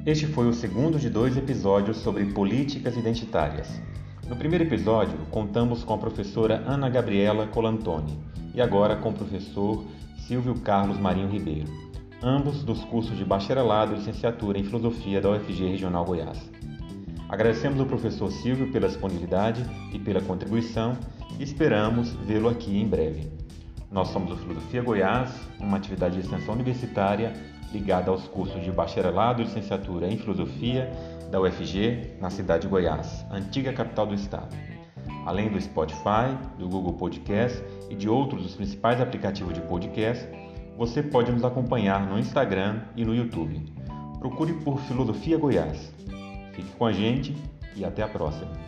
[0.05, 3.69] Este foi o segundo de dois episódios sobre políticas identitárias.
[4.29, 8.19] No primeiro episódio, contamos com a professora Ana Gabriela Colantoni
[8.53, 9.85] e agora com o professor
[10.19, 11.69] Silvio Carlos Marinho Ribeiro,
[12.21, 16.51] ambos dos cursos de bacharelado e licenciatura em filosofia da UFG Regional Goiás.
[17.29, 20.99] Agradecemos ao professor Silvio pela disponibilidade e pela contribuição
[21.39, 23.31] e esperamos vê-lo aqui em breve.
[23.89, 25.31] Nós somos o Filosofia Goiás,
[25.61, 30.91] uma atividade de extensão universitária ligada aos cursos de bacharelado e licenciatura em filosofia
[31.31, 34.55] da UFG, na cidade de Goiás, antiga capital do estado.
[35.25, 40.29] Além do Spotify, do Google Podcast e de outros dos principais aplicativos de podcast,
[40.77, 43.73] você pode nos acompanhar no Instagram e no YouTube.
[44.19, 45.93] Procure por Filosofia Goiás.
[46.53, 47.35] Fique com a gente
[47.75, 48.62] e até a próxima.